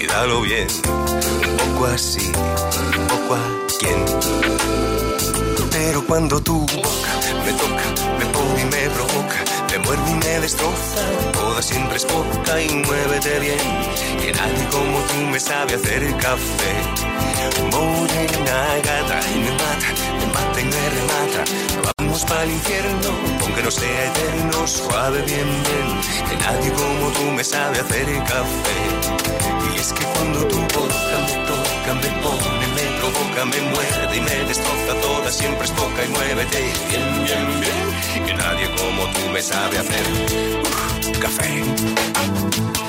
y 0.00 0.06
dalo 0.06 0.40
bien, 0.42 0.68
poco 1.58 1.86
así, 1.86 2.32
un 2.98 3.06
poco 3.06 3.34
a 3.34 3.66
quien. 3.78 4.04
Pero 5.70 6.06
cuando 6.06 6.40
tu 6.40 6.60
boca 6.60 7.12
me 7.44 7.52
toca, 7.52 7.84
me 8.18 8.26
pone 8.26 8.62
y 8.62 8.64
me 8.64 8.90
provoca, 8.90 9.44
me 9.70 9.78
muerde 9.78 10.10
y 10.10 10.14
me 10.14 10.40
destroza, 10.40 11.02
siempre 11.62 11.96
es 11.96 12.04
poca 12.04 12.60
y 12.60 12.68
muévete 12.68 13.40
bien, 13.40 13.58
que 14.20 14.32
nadie 14.32 14.66
como 14.70 14.98
tú 15.00 15.14
me 15.30 15.40
sabe 15.40 15.74
hacer 15.74 16.16
café. 16.16 16.74
Morena 17.70 18.58
gata 18.84 19.20
y 19.34 19.38
me 19.38 19.50
mata, 19.52 19.88
me 20.18 20.26
mata 20.26 20.60
y 20.60 20.64
me 20.64 20.90
remata. 20.96 21.44
Vamos 21.98 22.24
para 22.24 22.44
el 22.44 22.50
infierno, 22.50 23.10
aunque 23.40 23.62
no 23.62 23.70
sea 23.70 24.06
eterno, 24.06 24.66
suave 24.66 25.22
bien, 25.22 25.48
bien. 25.66 26.28
Que 26.28 26.36
nadie 26.36 26.70
como 26.72 27.10
tú 27.12 27.22
me 27.32 27.44
sabe 27.44 27.80
hacer 27.80 28.06
café. 28.24 28.78
Y 29.72 29.78
es 29.78 29.92
que 29.92 30.04
cuando 30.04 30.46
tu 30.46 30.56
boca 30.56 31.16
me 31.26 31.34
toca, 31.46 31.94
me 31.94 32.08
pone, 32.22 32.65
me 33.44 33.60
muerde 33.60 34.16
y 34.16 34.20
me 34.20 34.48
destroza 34.48 34.94
toda, 35.02 35.30
siempre 35.30 35.66
es 35.66 35.70
poca 35.72 36.04
y 36.04 36.08
muévete 36.08 36.58
bien, 36.88 37.24
bien, 37.24 37.60
bien. 37.60 38.26
Que 38.26 38.34
nadie 38.34 38.70
como 38.76 39.06
tú 39.12 39.30
me 39.30 39.42
sabe 39.42 39.78
hacer 39.78 40.04
café. 41.20 42.85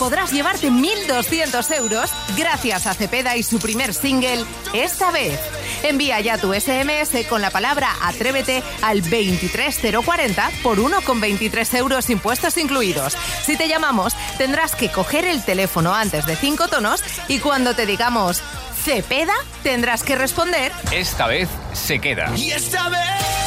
Podrás 0.00 0.32
llevarte 0.32 0.70
1.200 0.70 1.76
euros 1.76 2.10
gracias 2.34 2.86
a 2.86 2.94
Cepeda 2.94 3.36
y 3.36 3.42
su 3.42 3.58
primer 3.58 3.92
single, 3.92 4.46
Esta 4.72 5.10
vez. 5.10 5.38
Envía 5.82 6.18
ya 6.20 6.38
tu 6.38 6.54
SMS 6.54 7.26
con 7.28 7.42
la 7.42 7.50
palabra 7.50 7.90
Atrévete 8.02 8.62
al 8.80 9.02
23040 9.02 10.50
por 10.62 10.78
1,23 10.78 11.76
euros 11.76 12.08
impuestos 12.08 12.56
incluidos. 12.56 13.14
Si 13.44 13.58
te 13.58 13.68
llamamos, 13.68 14.14
tendrás 14.38 14.74
que 14.74 14.90
coger 14.90 15.26
el 15.26 15.44
teléfono 15.44 15.94
antes 15.94 16.24
de 16.24 16.34
cinco 16.34 16.68
tonos 16.68 17.04
y 17.28 17.38
cuando 17.38 17.74
te 17.74 17.84
digamos 17.84 18.42
Cepeda, 18.82 19.34
tendrás 19.62 20.02
que 20.02 20.16
responder 20.16 20.72
Esta 20.92 21.26
vez 21.26 21.50
se 21.74 21.98
queda. 21.98 22.32
Y 22.34 22.52
esta 22.52 22.88
vez. 22.88 23.39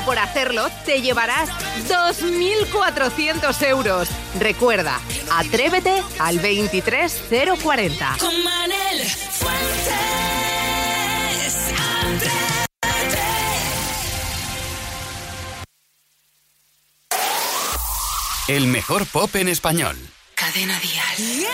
Solo 0.00 0.06
por 0.06 0.18
hacerlo 0.18 0.68
te 0.86 1.02
llevarás 1.02 1.50
2.400 1.88 3.62
euros. 3.68 4.08
Recuerda, 4.38 4.98
atrévete 5.30 6.02
al 6.18 6.38
23040. 6.38 8.16
Con 8.18 8.44
Manel 8.44 9.04
Fuentes. 9.04 9.94
El 18.48 18.66
mejor 18.68 19.06
pop 19.06 19.34
en 19.36 19.48
español. 19.48 19.96
Cadena 20.34 20.80
Dial. 20.80 21.46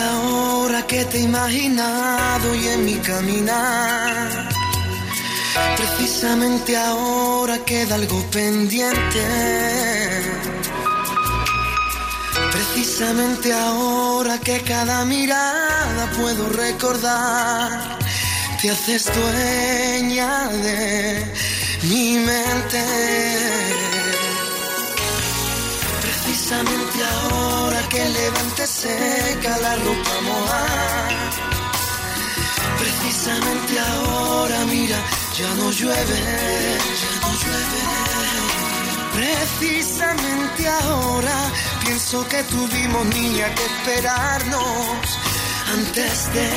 Ahora 0.00 0.86
que 0.86 1.04
te 1.04 1.18
he 1.18 1.20
imaginado 1.20 2.54
y 2.54 2.68
en 2.68 2.84
mi 2.84 2.94
caminar. 2.94 4.48
Precisamente 5.76 6.76
ahora 6.76 7.58
queda 7.58 7.96
algo 7.96 8.22
pendiente. 8.30 9.24
Precisamente 12.52 13.52
ahora 13.52 14.38
que 14.38 14.60
cada 14.62 15.04
mirada 15.04 16.10
puedo 16.16 16.48
recordar, 16.48 17.98
te 18.60 18.70
haces 18.70 19.10
dueña 19.14 20.48
de 20.48 21.26
mi 21.82 22.18
mente. 22.18 23.91
Precisamente 26.42 26.98
ahora 27.04 27.88
que 27.88 28.04
levante 28.04 28.66
seca 28.66 29.58
la 29.58 29.76
ropa 29.76 30.20
mojada. 30.22 31.30
Precisamente 32.80 33.78
ahora, 33.78 34.64
mira, 34.64 34.98
ya 35.38 35.54
no 35.54 35.70
llueve, 35.70 36.20
ya 37.00 37.12
no 37.22 37.30
llueve. 37.42 37.80
Precisamente 39.14 40.68
ahora 40.68 41.52
pienso 41.84 42.26
que 42.26 42.42
tuvimos 42.42 43.06
niña 43.06 43.54
que 43.54 43.64
esperarnos 43.64 44.98
antes 45.72 46.32
de 46.34 46.50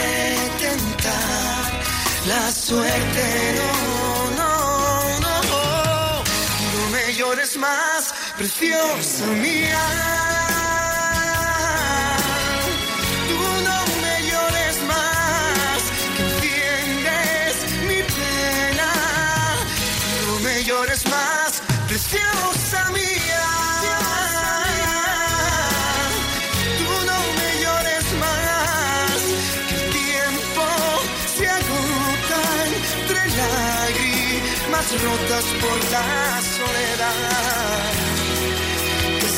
tentar 0.66 1.84
la 2.26 2.52
suerte. 2.52 3.56
No, 4.36 4.42
no, 4.42 5.20
no, 5.20 6.24
no 6.74 6.90
me 6.90 7.14
llores 7.14 7.56
más, 7.58 8.16
preciosa 8.38 9.26
mía. 9.28 9.84
Tú 13.30 13.42
no 13.68 13.80
me 14.04 14.16
llores 14.30 14.76
más, 14.92 15.80
que 16.16 16.24
entiendes 16.34 17.56
mi 17.90 18.02
pena. 18.18 18.92
No 20.28 20.40
me 20.42 20.64
llores 20.64 21.06
más, 21.10 21.62
preciosa 21.88 22.90
mía. 22.92 23.48
Tú 26.80 26.94
no 27.10 27.20
me 27.40 27.50
llores 27.64 28.06
más, 28.24 29.18
que 29.70 29.76
el 29.76 29.86
tiempo 30.04 30.66
se 31.38 31.48
agota 31.48 32.42
entre 32.68 33.22
lágrimas 33.42 34.88
rotas 35.04 35.46
por 35.62 35.78
la 35.92 36.42
soledad 36.58 37.65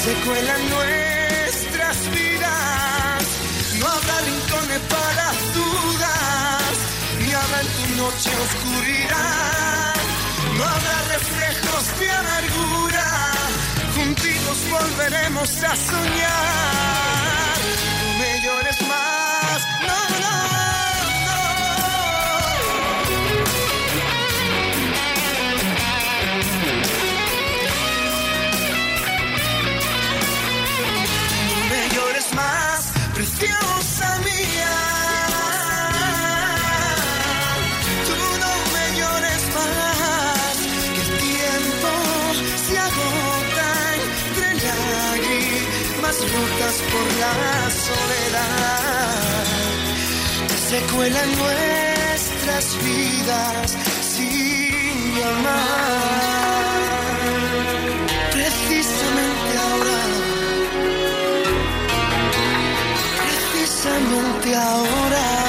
se 0.08 0.14
cuelan 0.26 0.70
nuestras 0.70 1.97
vidas. 2.12 3.24
No 3.80 3.88
habrá 3.88 4.18
rincones 4.22 4.82
para 4.95 5.26
dudas, 5.58 6.76
ni 7.20 7.30
habrá 7.34 7.60
en 7.62 7.68
tu 7.78 7.86
noche 8.01 8.30
oscuridad. 8.47 9.95
No 10.58 10.64
habrá 10.64 10.97
reflejos 11.16 11.99
de 11.99 12.10
amargura, 12.22 13.08
juntitos 13.95 14.58
volveremos 14.72 15.49
a 15.64 15.76
soñar. 15.76 17.36
Preciosa 33.38 34.19
mía. 34.19 34.77
Tú 38.07 38.19
no 38.43 38.53
me 38.73 38.85
llores 38.97 39.43
más, 39.55 40.57
que 40.93 41.01
el 41.01 41.11
tiempo 41.17 41.91
se 42.67 42.77
agota 42.77 43.69
entre 43.99 44.47
lágrimas 44.65 46.17
rotas 46.33 46.75
por 46.91 47.07
la 47.23 47.35
soledad. 47.85 49.45
Que 50.47 50.57
se 50.69 50.79
cuelan 50.93 51.29
nuestras 51.38 52.65
vidas 52.83 53.77
sin 54.01 54.95
llamar. 55.15 56.36
Bésame 63.88 64.53
ahora. 64.55 65.46